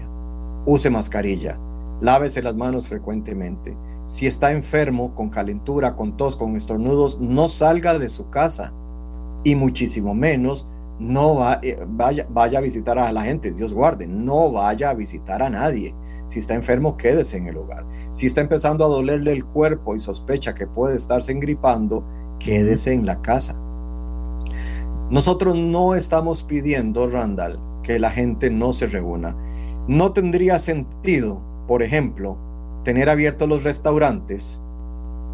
[0.65, 1.57] Use mascarilla.
[2.01, 3.77] Lávese las manos frecuentemente.
[4.05, 8.73] si está enfermo, con calentura, con tos, con estornudos, no salga de su casa
[9.45, 10.69] y muchísimo menos
[11.03, 14.95] no va, eh, vaya, vaya a visitar a la gente, Dios guarde, no vaya a
[14.95, 15.95] visitar a nadie.
[16.29, 17.85] Si está enfermo, quédese en el hogar.
[18.13, 22.07] Si está empezando a dolerle el cuerpo y sospecha que puede estarse engripando,
[22.39, 23.61] quédese en la casa.
[25.11, 29.37] Nosotros no estamos pidiendo, Randall, que la gente no se reúna.
[29.87, 32.39] No tendría sentido, por ejemplo,
[32.85, 34.63] tener abiertos los restaurantes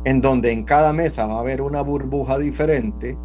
[0.04, 3.16] en donde en cada mesa va a haber una burbuja diferente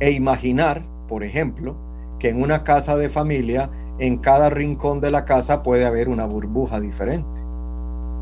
[0.00, 1.76] e imaginar, por ejemplo,
[2.18, 6.26] que en una casa de familia, en cada rincón de la casa puede haber una
[6.26, 7.40] burbuja diferente.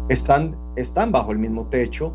[0.08, 2.12] Están, están bajo el mismo techo,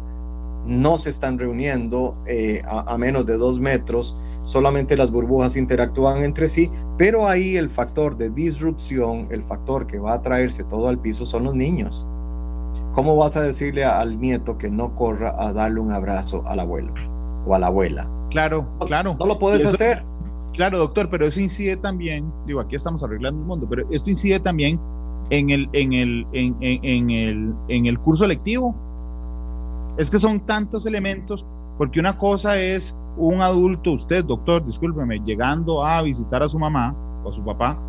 [0.66, 6.24] no se están reuniendo eh, a, a menos de dos metros, solamente las burbujas interactúan
[6.24, 10.88] entre sí, pero ahí el factor de disrupción, el factor que va a traerse todo
[10.88, 12.08] al piso son los niños.
[12.94, 16.94] ¿Cómo vas a decirle al nieto que no corra a darle un abrazo al abuelo
[17.46, 18.10] o a la abuela?
[18.30, 19.16] Claro, claro.
[19.20, 20.04] No lo puedes hacer.
[20.62, 24.40] Claro, doctor, pero eso incide también, digo, aquí estamos arreglando el mundo, pero esto incide
[24.40, 24.80] también
[25.32, 28.76] en el, en el, en, el, en el curso lectivo.
[29.98, 31.48] Es que son tantos elementos,
[31.80, 36.96] porque una cosa es un adulto, usted, doctor, discúlpeme, llegando a visitar a su mamá
[37.24, 37.82] o a su papá,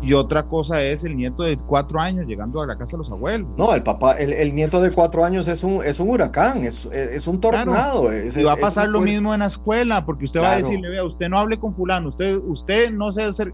[0.00, 3.10] y otra cosa es el nieto de cuatro años llegando a la casa de los
[3.10, 3.48] abuelos.
[3.56, 7.26] No, el papá, el, nieto de cuatro años es un, es un huracán, es, es
[7.26, 8.08] un tornado.
[8.12, 11.04] y va a pasar lo mismo en la escuela, porque usted va a decirle, vea,
[11.04, 13.52] usted no hable con fulano, usted, usted no se hacer.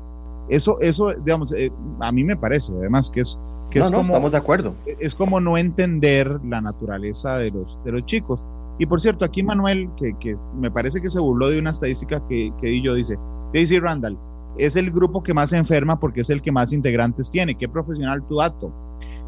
[0.50, 3.38] Eso, eso, digamos, eh, a mí me parece, además, que es.
[3.70, 4.74] Que no, es no, como, estamos de acuerdo.
[5.00, 8.44] Es como no entender la naturaleza de los, de los chicos.
[8.78, 12.20] Y por cierto, aquí Manuel, que, que me parece que se burló de una estadística
[12.28, 13.16] que, que di yo, dice,
[13.54, 14.18] Daisy Randall,
[14.58, 17.56] es el grupo que más se enferma porque es el que más integrantes tiene.
[17.56, 18.72] ¿Qué profesional tu dato?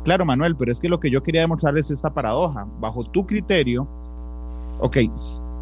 [0.05, 2.67] Claro, Manuel, pero es que lo que yo quería demostrarles es esta paradoja.
[2.81, 3.89] Bajo tu criterio,
[4.81, 4.99] ok,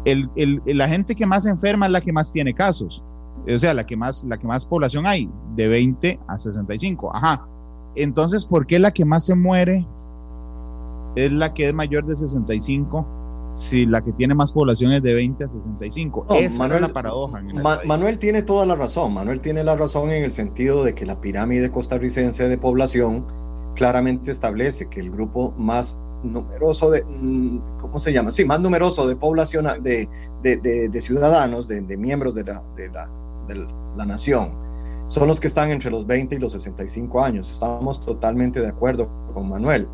[0.05, 0.29] el,
[0.65, 3.03] la gente que más se enferma es la que más tiene casos.
[3.47, 7.15] O sea, la que más, la que más población hay, de 20 a 65.
[7.15, 7.47] Ajá.
[7.95, 9.85] Entonces, ¿por qué la que más se muere
[11.15, 13.24] es la que es mayor de 65
[13.55, 16.25] si la que tiene más población es de 20 a 65.
[16.29, 17.41] No, Esa Manuel, es la paradoja.
[17.41, 19.13] Ma Manuel tiene toda la razón.
[19.13, 23.25] Manuel tiene la razón en el sentido de que la pirámide costarricense de población
[23.75, 28.31] claramente establece que el grupo más numeroso de, mm, ¿cómo se llama?
[28.31, 30.09] Sí, más numeroso de población, de,
[30.41, 33.09] de, de, de ciudadanos, de, miembros de la, la,
[33.47, 34.53] de la nación,
[35.07, 37.51] son los que están entre los 20 y los 65 años.
[37.51, 39.87] Estamos totalmente de acuerdo con Manuel.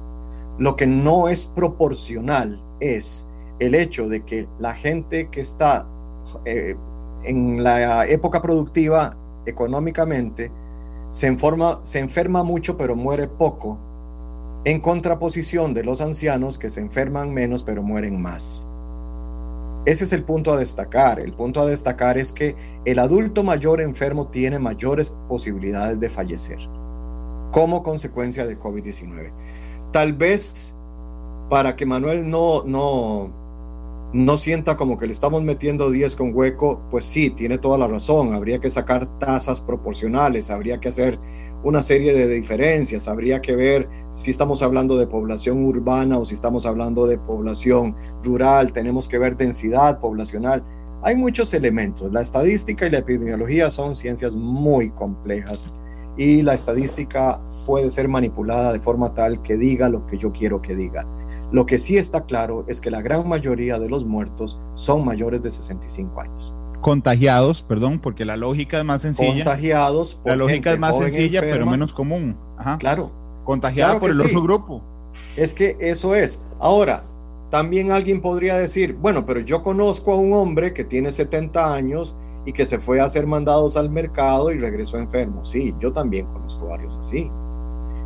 [0.57, 3.27] Lo que no es proporcional es
[3.61, 5.87] el hecho de que la gente que está
[6.45, 6.75] eh,
[7.23, 10.51] en la época productiva económicamente
[11.11, 11.37] se,
[11.83, 13.77] se enferma mucho pero muere poco,
[14.65, 18.67] en contraposición de los ancianos que se enferman menos pero mueren más.
[19.85, 21.19] Ese es el punto a destacar.
[21.19, 22.55] El punto a destacar es que
[22.85, 26.59] el adulto mayor enfermo tiene mayores posibilidades de fallecer
[27.51, 29.31] como consecuencia de COVID-19.
[29.91, 30.75] Tal vez
[31.49, 33.40] para que Manuel no, no,
[34.13, 37.87] no sienta como que le estamos metiendo 10 con hueco, pues sí, tiene toda la
[37.87, 38.33] razón.
[38.33, 41.17] Habría que sacar tasas proporcionales, habría que hacer
[41.63, 46.33] una serie de diferencias, habría que ver si estamos hablando de población urbana o si
[46.33, 50.63] estamos hablando de población rural, tenemos que ver densidad poblacional.
[51.03, 52.11] Hay muchos elementos.
[52.11, 55.71] La estadística y la epidemiología son ciencias muy complejas
[56.17, 60.61] y la estadística puede ser manipulada de forma tal que diga lo que yo quiero
[60.61, 61.05] que diga.
[61.51, 65.43] Lo que sí está claro es que la gran mayoría de los muertos son mayores
[65.43, 66.53] de 65 años.
[66.79, 69.43] Contagiados, perdón, porque la lógica es más sencilla.
[69.43, 70.19] Contagiados.
[70.25, 72.37] la lógica es más sencilla, pero menos común.
[72.57, 72.77] Ajá.
[72.77, 73.11] Claro.
[73.43, 74.81] Contagiada por el otro grupo.
[75.35, 76.41] Es que eso es.
[76.59, 77.03] Ahora,
[77.49, 82.15] también alguien podría decir, bueno, pero yo conozco a un hombre que tiene 70 años
[82.45, 85.43] y que se fue a hacer mandados al mercado y regresó enfermo.
[85.43, 87.27] Sí, yo también conozco varios así.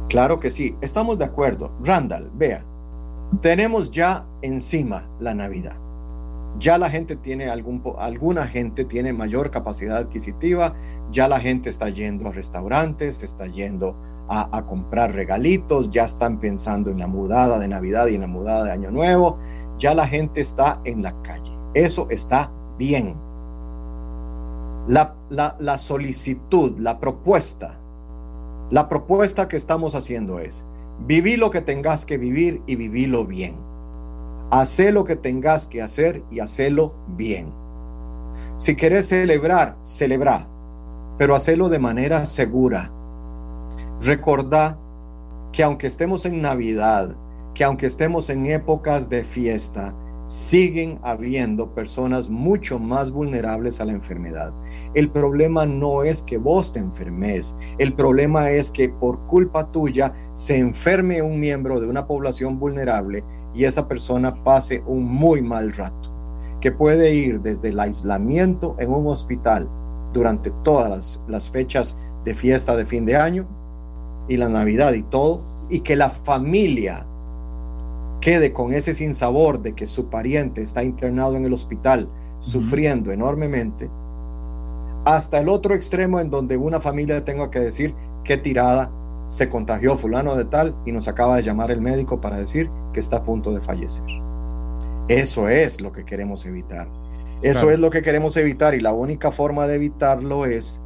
[0.10, 1.72] Claro que sí, estamos de acuerdo.
[1.84, 2.66] Randall, vea,
[3.42, 5.78] tenemos ya encima la Navidad.
[6.58, 10.74] Ya la gente tiene algún, alguna gente tiene mayor capacidad adquisitiva,
[11.12, 13.96] ya la gente está yendo a restaurantes, está yendo
[14.28, 18.64] a, comprar regalitos, ya están pensando en la mudada de Navidad y en la mudada
[18.64, 19.38] de Año Nuevo,
[19.78, 21.52] ya la gente está en la calle.
[21.74, 23.16] Eso está bien.
[24.88, 27.80] La, la, solicitud, la propuesta,
[28.70, 30.68] la propuesta que estamos haciendo es,
[31.00, 33.58] Viví lo que tengas que vivir y vivilo bien.
[34.52, 37.52] Hacé lo que tengas que hacer y hacelo bien.
[38.58, 40.48] Si querés celebrar, celebra,
[41.18, 42.92] pero hacelo de manera segura.
[44.02, 44.78] Recordá
[45.52, 47.16] que aunque estemos en Navidad,
[47.54, 49.94] que aunque estemos en épocas de fiesta,
[50.26, 54.54] siguen habiendo personas mucho más vulnerables a la enfermedad.
[54.94, 60.14] El problema no es que vos te enfermes, el problema es que por culpa tuya
[60.34, 63.24] se enferme un miembro de una población vulnerable
[63.54, 66.12] y esa persona pase un muy mal rato,
[66.60, 69.70] que puede ir desde el aislamiento en un hospital
[70.14, 73.46] durante todas las, fechas de fiesta de fin de año
[74.28, 77.06] y la Navidad y todo, y que la familia
[78.26, 83.88] quede con ese sinsabor de que su pariente está internado en el hospital sufriendo enormemente,
[85.06, 87.94] hasta el otro extremo en donde una familia tenga que decir
[88.24, 88.92] qué tirada
[89.28, 93.00] se contagió fulano de tal y nos acaba de llamar el médico para decir que
[93.00, 94.06] está a punto de fallecer.
[95.08, 96.88] Eso es lo que queremos evitar.
[97.44, 100.82] Eso es lo que queremos evitar y la única forma de evitarlo es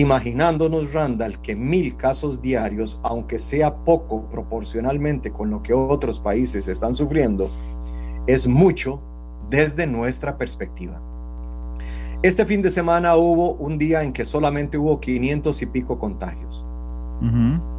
[0.00, 6.68] Imaginándonos, Randall, que mil casos diarios, aunque sea poco proporcionalmente con lo que otros países
[6.68, 7.50] están sufriendo,
[8.26, 9.02] es mucho
[9.50, 10.98] desde nuestra perspectiva.
[12.22, 16.64] Este fin de semana hubo un día en que solamente hubo 500 y pico contagios.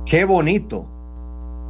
[0.06, 0.86] Qué bonito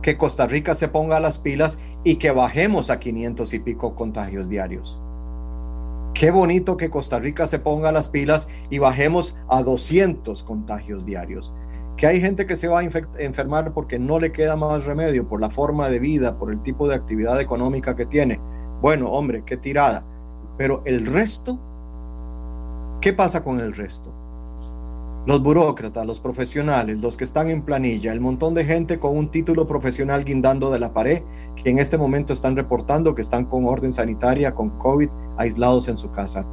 [0.02, 3.96] que Costa Rica se ponga a las pilas y que bajemos a 500 y pico
[3.96, 5.00] contagios diarios.
[6.14, 11.54] Qué bonito que Costa Rica se ponga las pilas y bajemos a 200 contagios diarios.
[11.98, 15.40] Que hay gente que se va a enfermar porque no le queda más remedio por
[15.40, 18.40] la forma de vida, por el tipo de actividad económica que tiene.
[18.82, 20.04] Bueno, hombre, qué tirada.
[20.58, 21.60] Pero el resto,
[23.00, 24.14] ¿qué pasa con el resto?
[25.28, 29.30] Los burócratas, los profesionales, los que están en planilla, el montón de gente con un
[29.30, 31.22] título profesional guindando de la pared,
[31.56, 35.98] que en este momento están reportando que están con orden sanitaria, con COVID, aislados en
[35.98, 36.48] su casa.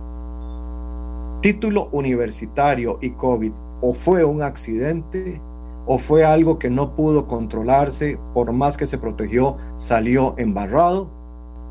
[1.41, 5.41] Título universitario y COVID, o fue un accidente,
[5.87, 11.09] o fue algo que no pudo controlarse, por más que se protegió, salió embarrado,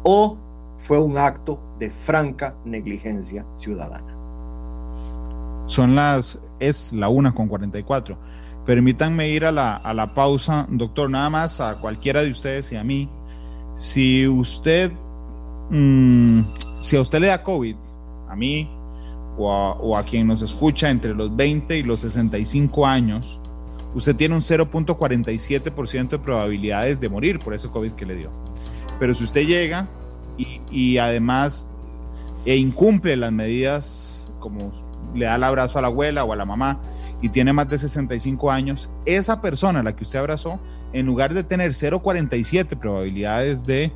[0.03, 0.35] o
[0.79, 4.15] fue un acto de franca negligencia ciudadana.
[5.67, 8.17] Son las es la una con 44.
[8.65, 12.75] Permítanme ir a la, a la pausa, doctor, nada más a cualquiera de ustedes y
[12.75, 13.09] a mí.
[13.73, 14.91] Si usted,
[15.69, 16.41] mm,
[16.79, 17.75] si a usted le da COVID,
[18.29, 18.69] a mí
[19.37, 23.39] o a, o quien nos escucha entre los 20 y los 65 años,
[23.93, 28.31] usted tiene un 0.47% de probabilidades de morir por ese COVID que le dio.
[28.99, 29.87] Pero si usted llega
[30.37, 31.69] y, y además
[32.45, 34.71] e incumple las medidas como
[35.13, 36.79] le da el abrazo a la abuela o a la mamá
[37.21, 40.59] y tiene más de 65 años, esa persona a la que usted abrazó,
[40.93, 43.91] en lugar de tener 0,47 probabilidades de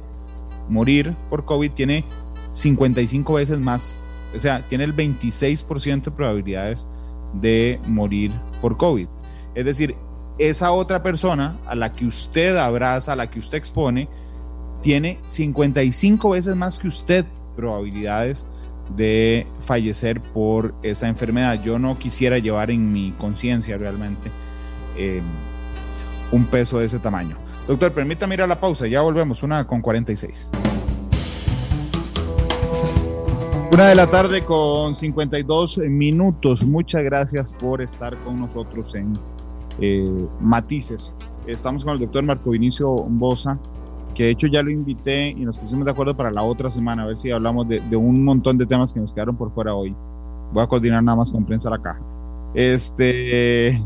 [0.67, 2.05] morir por COVID, tiene
[2.49, 3.99] 55 veces más.
[4.35, 6.87] O sea, tiene el 26% de probabilidades
[7.33, 8.31] de morir
[8.61, 9.07] por COVID.
[9.53, 9.95] Es decir,
[10.37, 14.09] esa otra persona a la que usted abraza, a la que usted expone,
[14.81, 17.25] tiene 55 veces más que usted
[17.55, 18.60] probabilidades de
[19.61, 21.61] fallecer por esa enfermedad.
[21.63, 24.31] Yo no quisiera llevar en mi conciencia realmente
[24.97, 25.21] eh,
[26.31, 27.37] un peso de ese tamaño.
[27.67, 30.51] Doctor, permítame ir a la pausa, ya volvemos, una con 46.
[33.71, 36.65] Una de la tarde con 52 minutos.
[36.65, 39.13] Muchas gracias por estar con nosotros en
[39.79, 41.13] eh, Matices.
[41.47, 43.57] Estamos con el doctor Marco Vinicio Bosa,
[44.13, 47.03] que de hecho ya lo invité y nos pusimos de acuerdo para la otra semana,
[47.03, 49.95] a ver si hablamos de, un montón de temas que nos quedaron por fuera hoy.
[50.53, 52.01] Voy a coordinar nada más con prensa la caja.
[52.53, 53.81] Este,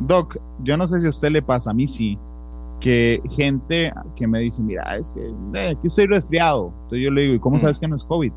[0.00, 2.18] Doc, yo no sé si a usted le pasa, a mí sí,
[2.80, 6.72] que gente que me dice, mira, es que eh, aquí estoy resfriado.
[6.84, 7.60] Entonces yo le digo, ¿y cómo mm.
[7.60, 8.32] sabes que no es COVID?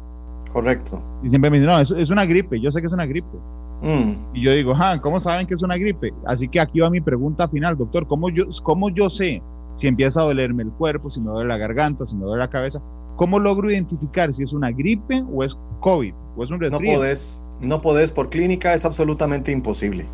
[0.54, 1.02] Correcto.
[1.24, 3.38] Y siempre me dicen, no, es, es una gripe, yo sé que es una gripe.
[3.82, 4.36] Mm.
[4.36, 6.14] Y yo digo, ah, ¿cómo saben que es una gripe?
[6.26, 9.42] Así que aquí va mi pregunta final, doctor, ¿cómo yo, cómo yo sé
[9.78, 12.50] si empieza a dolerme el cuerpo, si me duele la garganta, si me duele la
[12.50, 12.82] cabeza,
[13.16, 16.94] ¿cómo logro identificar si es una gripe o es COVID o es un resfriado?
[16.94, 20.08] No podés, no podés, por clínica es absolutamente imposible.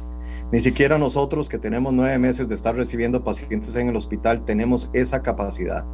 [0.52, 4.90] Ni siquiera nosotros que tenemos nueve meses de estar recibiendo pacientes en el hospital tenemos
[4.92, 5.86] esa capacidad.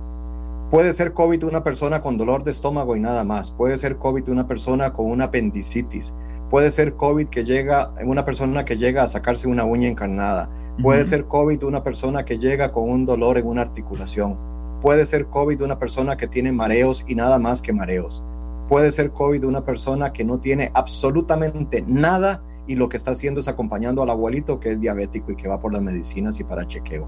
[0.72, 3.50] Puede ser COVID una persona con dolor de estómago y nada más.
[3.50, 6.14] Puede ser COVID una persona con una apendicitis.
[6.52, 10.48] Puede ser COVID que llega, una persona que llega a sacarse una uña encarnada.
[10.84, 14.38] Puede ser COVID una persona que llega con un dolor en una articulación.
[14.80, 18.24] Puede ser COVID una persona que tiene mareos y nada más que mareos.
[18.70, 23.40] Puede ser COVID una persona que no tiene absolutamente nada y lo que está haciendo
[23.40, 26.68] es acompañando al abuelito que es diabético y que va por las medicinas y para
[26.68, 27.08] chequeo.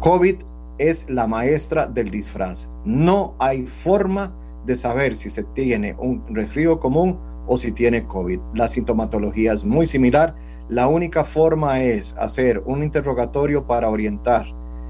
[0.00, 0.36] COVID
[0.80, 2.68] es la maestra del disfraz.
[2.84, 4.34] No hay forma
[4.66, 8.40] de saber si se tiene un resfrío común o si tiene COVID.
[8.54, 10.34] La sintomatología es muy similar
[10.70, 14.46] la única forma es hacer un interrogatorio para orientar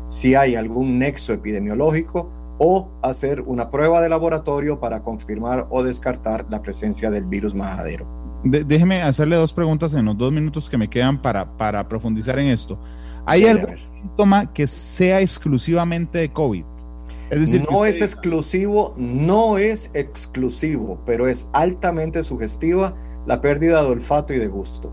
[0.09, 6.45] si hay algún nexo epidemiológico o hacer una prueba de laboratorio para confirmar o descartar
[6.51, 8.07] la presencia del virus majadero.
[8.45, 12.49] déjeme hacerle dos preguntas en los dos minutos que me quedan para, para profundizar en
[12.49, 12.79] esto.
[13.31, 16.65] ¿Hay algún síntoma que sea exclusivamente de COVID?
[17.31, 22.97] Es decir, no es exclusivo, no es exclusivo, pero es altamente sugestiva
[23.27, 24.93] la pérdida de olfato y de gusto.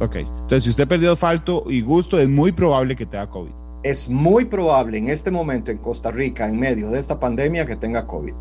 [0.00, 3.52] Ok, entonces si usted perdió olfato y gusto, es muy probable que tenga COVID.
[3.84, 7.76] Es muy probable en este momento en Costa Rica, en medio de esta pandemia, que
[7.76, 8.34] tenga COVID.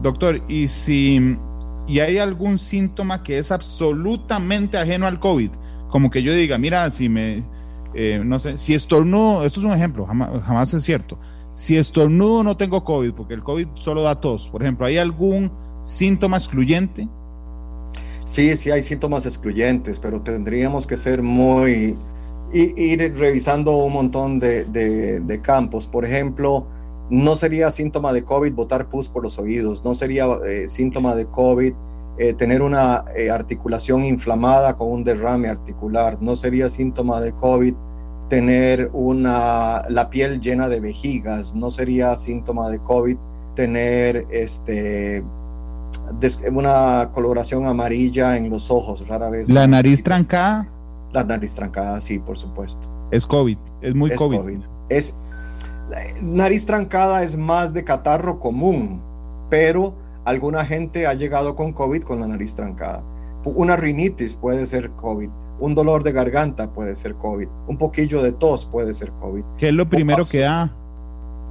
[0.00, 1.36] Doctor, ¿y si
[1.86, 5.50] y hay algún síntoma que es absolutamente ajeno al COVID?
[5.88, 7.44] Como que yo diga, mira, si me,
[7.94, 11.18] eh, no sé, si estornudo, esto es un ejemplo, jamás, jamás es cierto.
[11.52, 14.48] Si estornudo no tengo COVID, porque el COVID solo da tos.
[14.48, 15.50] Por ejemplo, ¿hay algún
[15.80, 17.08] síntoma excluyente?
[18.26, 21.96] Sí, sí hay síntomas excluyentes, pero tendríamos que ser muy...
[22.52, 25.86] ir revisando un montón de, campos.
[25.86, 26.66] Por ejemplo,
[27.08, 31.26] no sería síntoma de COVID botar pus por los oídos, no sería eh, síntoma de
[31.26, 31.72] COVID
[32.18, 37.74] eh, tener una eh, articulación inflamada con un derrame articular, no sería síntoma de COVID
[38.28, 43.16] tener una, la piel llena de vejigas, no sería síntoma de COVID
[43.54, 45.22] tener este,
[46.50, 49.48] una coloración amarilla en los ojos, rara vez.
[49.48, 50.68] ¿La nariz trancada?
[51.12, 52.88] La nariz trancada, sí, por supuesto.
[53.10, 54.58] Es COVID, es muy COVID.
[54.88, 55.18] Es,
[56.20, 59.00] nariz trancada es más de catarro común,
[59.48, 59.94] pero
[60.26, 63.02] alguna gente ha llegado con COVID con la nariz trancada.
[63.44, 65.30] Una rinitis puede ser COVID,
[65.60, 69.44] un dolor de garganta puede ser COVID, un poquillo de tos puede ser COVID.
[69.56, 70.74] ¿Qué es lo primero que da?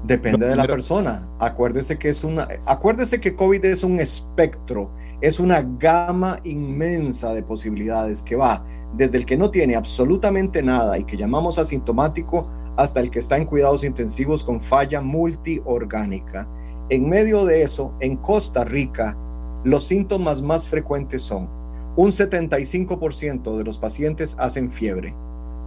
[0.03, 1.25] Depende de la persona.
[1.39, 4.91] Acuérdese que es una, acuérdese que COVID es un espectro,
[5.21, 8.61] es una gama inmensa de posibilidades que va
[8.93, 13.37] desde el que no tiene absolutamente nada y que llamamos asintomático hasta el que está
[13.37, 16.45] en cuidados intensivos con falla multiorgánica.
[16.89, 19.17] En medio de eso, en Costa Rica,
[19.63, 21.49] los síntomas más frecuentes son
[21.95, 25.15] un 75% de los pacientes hacen fiebre,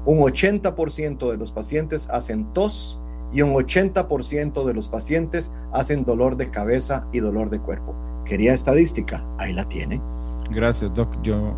[0.05, 3.01] un 80% de los pacientes hacen tos,
[3.33, 7.95] y un 80% de los pacientes hacen dolor de cabeza y dolor de cuerpo.
[8.25, 10.01] Quería estadística, ahí la tiene.
[10.51, 11.11] Gracias, Doc.
[11.23, 11.55] Yo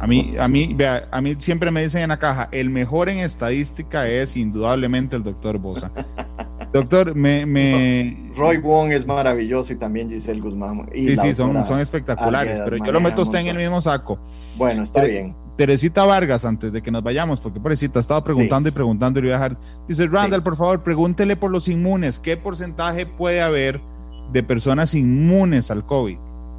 [0.00, 3.08] a mí, a mí, vea, a mí siempre me dicen en la caja, el mejor
[3.08, 5.90] en estadística es indudablemente el doctor Bosa.
[6.72, 8.30] doctor, me, me...
[8.36, 10.88] Roy Wong es maravilloso y también Giselle Guzmán.
[10.94, 14.18] sí, sí, son, son espectaculares, pero yo lo meto usted en el mismo saco.
[14.56, 15.34] Bueno, está bien.
[15.56, 19.32] Teresita Vargas, antes de que nos vayamos, porque Teresita estaba preguntando y preguntando y voy
[19.32, 19.58] a dejar.
[19.86, 22.18] Dice, Randall, por favor, pregúntele por los inmunes.
[22.18, 23.80] ¿Qué porcentaje puede haber
[24.32, 26.16] de personas inmunes al COVID?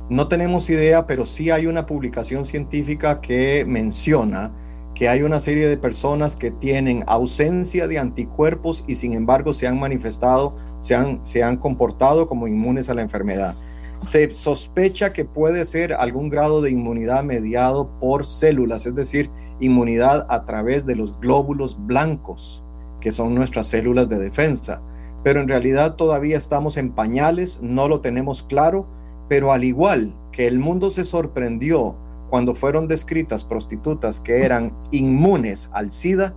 [0.10, 4.52] No tenemos idea, pero sí hay una publicación científica que menciona
[4.96, 9.68] que hay una serie de personas que tienen ausencia de anticuerpos y sin embargo se
[9.68, 13.56] han manifestado, se han, se han comportado como inmunes a la enfermedad
[14.02, 20.26] se sospecha que puede ser algún grado de inmunidad mediado por células, es decir, inmunidad
[20.28, 22.64] a través de los glóbulos blancos,
[23.00, 24.82] que son nuestras células de defensa.
[25.24, 28.88] Pero en realidad todavía estamos en pañales, no lo tenemos claro,
[29.30, 31.96] pero al igual que el mundo se sorprendió
[32.32, 36.34] cuando fueron descritas prostitutas que eran inmunes al SIDA,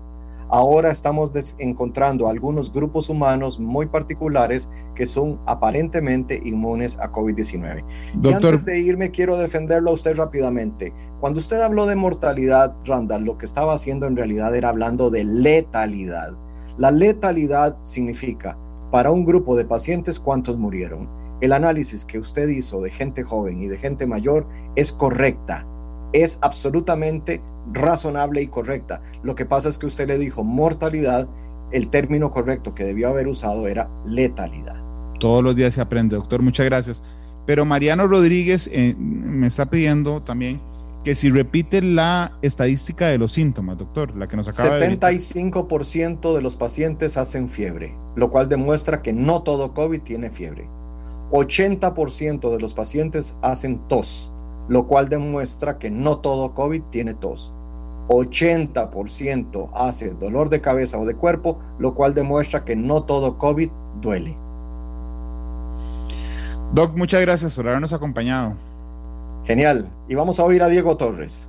[0.49, 7.85] ahora estamos encontrando algunos grupos humanos muy particulares que son aparentemente inmunes a COVID-19.
[8.21, 10.93] Y antes de irme, quiero defenderlo a usted rápidamente.
[11.21, 15.23] Cuando usted habló de mortalidad, Randall, lo que estaba haciendo en realidad era hablando de
[15.23, 16.37] letalidad.
[16.77, 18.59] La letalidad significa,
[18.91, 21.09] para un grupo de pacientes, cuántos murieron.
[21.41, 25.65] El análisis que usted hizo de gente joven y de gente mayor es correcta,
[26.15, 27.43] es absolutamente
[27.73, 29.03] razonable y correcta.
[29.23, 31.29] Lo que pasa es que usted le dijo mortalidad,
[31.73, 34.81] el término correcto que debió haber usado era letalidad.
[35.19, 37.03] Todos los días se aprende, doctor, muchas gracias.
[37.47, 40.61] Pero Mariano Rodríguez eh, me está pidiendo también
[41.03, 46.37] que si repite la estadística de los síntomas, doctor, la que nos acaba 75% de,
[46.37, 50.67] de los pacientes hacen fiebre, lo cual demuestra que no todo COVID tiene fiebre.
[51.33, 54.33] 80% de los pacientes hacen tos,
[54.69, 57.55] lo cual demuestra que no todo COVID tiene tos.
[58.09, 63.71] 80% hace dolor de cabeza o de cuerpo, lo cual demuestra que no todo COVID
[64.01, 64.37] duele.
[66.73, 68.55] Doc, muchas gracias por habernos acompañado.
[69.45, 69.89] Genial.
[70.09, 71.47] Y vamos a oír a Diego Torres.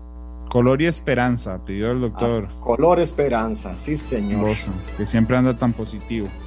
[0.49, 2.47] Color y esperanza, pidió el doctor.
[2.47, 4.55] Ah, color esperanza, sí, señor.
[4.95, 6.27] que siempre anda tan positivo.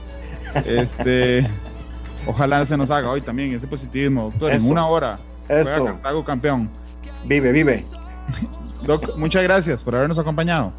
[0.64, 1.46] Este,
[2.26, 5.18] ojalá se nos haga hoy también ese positivismo, doctor, en una hora.
[5.48, 5.84] Eso.
[5.84, 6.70] Cartago campeón.
[7.24, 7.84] Vive, vive.
[8.86, 10.72] Doc, muchas gracias por habernos acompañado.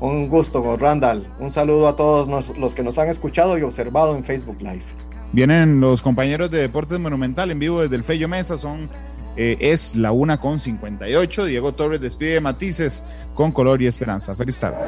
[0.00, 1.26] Un gusto, Randall.
[1.38, 4.84] Un saludo a todos los que nos han escuchado y observado en Facebook Live.
[5.32, 8.58] Vienen los compañeros de Deportes Monumental en vivo desde el Fello Mesa.
[8.58, 8.90] Son,
[9.36, 11.46] eh, es la una con 58.
[11.46, 13.02] Diego Torres despide Matices
[13.34, 14.34] con color y esperanza.
[14.34, 14.78] Feliz tarde.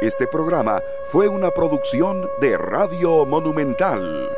[0.00, 0.80] Este programa
[1.10, 4.28] fue una producción de Radio Monumental.